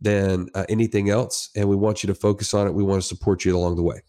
than 0.00 0.48
uh, 0.54 0.64
anything 0.68 1.10
else. 1.10 1.50
And 1.56 1.68
we 1.68 1.76
want 1.76 2.02
you 2.02 2.06
to 2.08 2.14
focus 2.14 2.54
on 2.54 2.66
it. 2.66 2.74
We 2.74 2.82
want 2.82 3.02
to 3.02 3.08
support 3.08 3.44
you 3.44 3.56
along 3.56 3.76
the 3.76 3.82
way. 3.82 4.00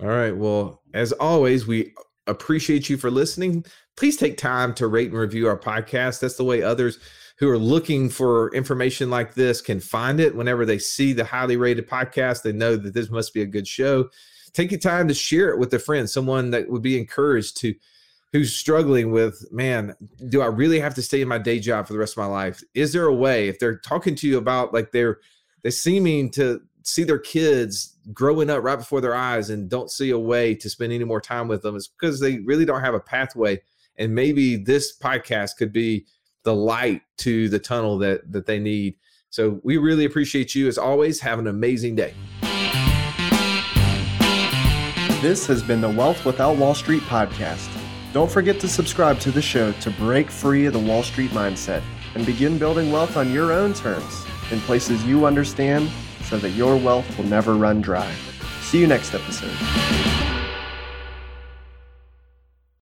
All 0.00 0.08
right. 0.08 0.36
Well, 0.36 0.82
as 0.94 1.12
always, 1.12 1.66
we 1.66 1.94
appreciate 2.26 2.88
you 2.88 2.96
for 2.96 3.10
listening. 3.10 3.64
Please 3.96 4.16
take 4.16 4.36
time 4.36 4.74
to 4.74 4.86
rate 4.86 5.10
and 5.10 5.18
review 5.18 5.48
our 5.48 5.58
podcast. 5.58 6.20
That's 6.20 6.36
the 6.36 6.44
way 6.44 6.62
others 6.62 6.98
who 7.38 7.48
are 7.48 7.58
looking 7.58 8.08
for 8.08 8.54
information 8.54 9.10
like 9.10 9.34
this 9.34 9.60
can 9.60 9.80
find 9.80 10.20
it. 10.20 10.34
Whenever 10.34 10.64
they 10.64 10.78
see 10.78 11.12
the 11.12 11.24
highly 11.24 11.56
rated 11.56 11.88
podcast, 11.88 12.42
they 12.42 12.52
know 12.52 12.76
that 12.76 12.94
this 12.94 13.10
must 13.10 13.34
be 13.34 13.42
a 13.42 13.46
good 13.46 13.66
show. 13.66 14.08
Take 14.52 14.70
your 14.70 14.80
time 14.80 15.08
to 15.08 15.14
share 15.14 15.48
it 15.48 15.58
with 15.58 15.72
a 15.74 15.78
friend, 15.78 16.08
someone 16.08 16.50
that 16.50 16.68
would 16.68 16.82
be 16.82 16.98
encouraged 16.98 17.56
to 17.58 17.74
who's 18.32 18.54
struggling 18.54 19.12
with, 19.12 19.46
man, 19.52 19.94
do 20.28 20.40
I 20.40 20.46
really 20.46 20.80
have 20.80 20.94
to 20.94 21.02
stay 21.02 21.20
in 21.20 21.28
my 21.28 21.38
day 21.38 21.58
job 21.58 21.86
for 21.86 21.92
the 21.92 21.98
rest 21.98 22.14
of 22.14 22.18
my 22.18 22.26
life? 22.26 22.62
Is 22.74 22.92
there 22.92 23.04
a 23.04 23.14
way 23.14 23.48
if 23.48 23.58
they're 23.58 23.78
talking 23.78 24.14
to 24.16 24.28
you 24.28 24.38
about 24.38 24.72
like 24.72 24.90
they're 24.90 25.18
they're 25.62 25.70
seeming 25.70 26.30
to 26.30 26.60
see 26.82 27.04
their 27.04 27.18
kids 27.18 27.96
growing 28.12 28.50
up 28.50 28.64
right 28.64 28.76
before 28.76 29.00
their 29.00 29.14
eyes 29.14 29.50
and 29.50 29.68
don't 29.68 29.90
see 29.90 30.10
a 30.10 30.18
way 30.18 30.54
to 30.56 30.68
spend 30.68 30.92
any 30.92 31.04
more 31.04 31.20
time 31.20 31.46
with 31.46 31.62
them, 31.62 31.76
it's 31.76 31.86
because 31.86 32.18
they 32.18 32.38
really 32.38 32.64
don't 32.64 32.80
have 32.80 32.94
a 32.94 33.00
pathway. 33.00 33.60
And 33.98 34.14
maybe 34.14 34.56
this 34.56 34.98
podcast 34.98 35.56
could 35.56 35.72
be 35.72 36.06
the 36.42 36.54
light 36.54 37.02
to 37.18 37.48
the 37.50 37.58
tunnel 37.58 37.98
that 37.98 38.32
that 38.32 38.46
they 38.46 38.58
need. 38.58 38.96
So 39.28 39.60
we 39.62 39.76
really 39.76 40.06
appreciate 40.06 40.54
you 40.54 40.68
as 40.68 40.78
always. 40.78 41.20
Have 41.20 41.38
an 41.38 41.46
amazing 41.46 41.96
day. 41.96 42.14
This 45.20 45.46
has 45.46 45.62
been 45.62 45.80
the 45.80 45.90
Wealth 45.90 46.24
Without 46.24 46.56
Wall 46.56 46.74
Street 46.74 47.02
podcast. 47.02 47.81
Don't 48.12 48.30
forget 48.30 48.60
to 48.60 48.68
subscribe 48.68 49.18
to 49.20 49.30
the 49.30 49.40
show 49.40 49.72
to 49.72 49.90
break 49.92 50.30
free 50.30 50.66
of 50.66 50.74
the 50.74 50.78
Wall 50.78 51.02
Street 51.02 51.30
mindset 51.30 51.82
and 52.14 52.26
begin 52.26 52.58
building 52.58 52.92
wealth 52.92 53.16
on 53.16 53.32
your 53.32 53.52
own 53.52 53.72
terms 53.72 54.26
in 54.50 54.60
places 54.60 55.02
you 55.06 55.24
understand 55.24 55.90
so 56.24 56.36
that 56.38 56.50
your 56.50 56.76
wealth 56.76 57.16
will 57.16 57.24
never 57.24 57.54
run 57.54 57.80
dry. 57.80 58.12
See 58.60 58.78
you 58.80 58.86
next 58.86 59.14
episode. 59.14 60.31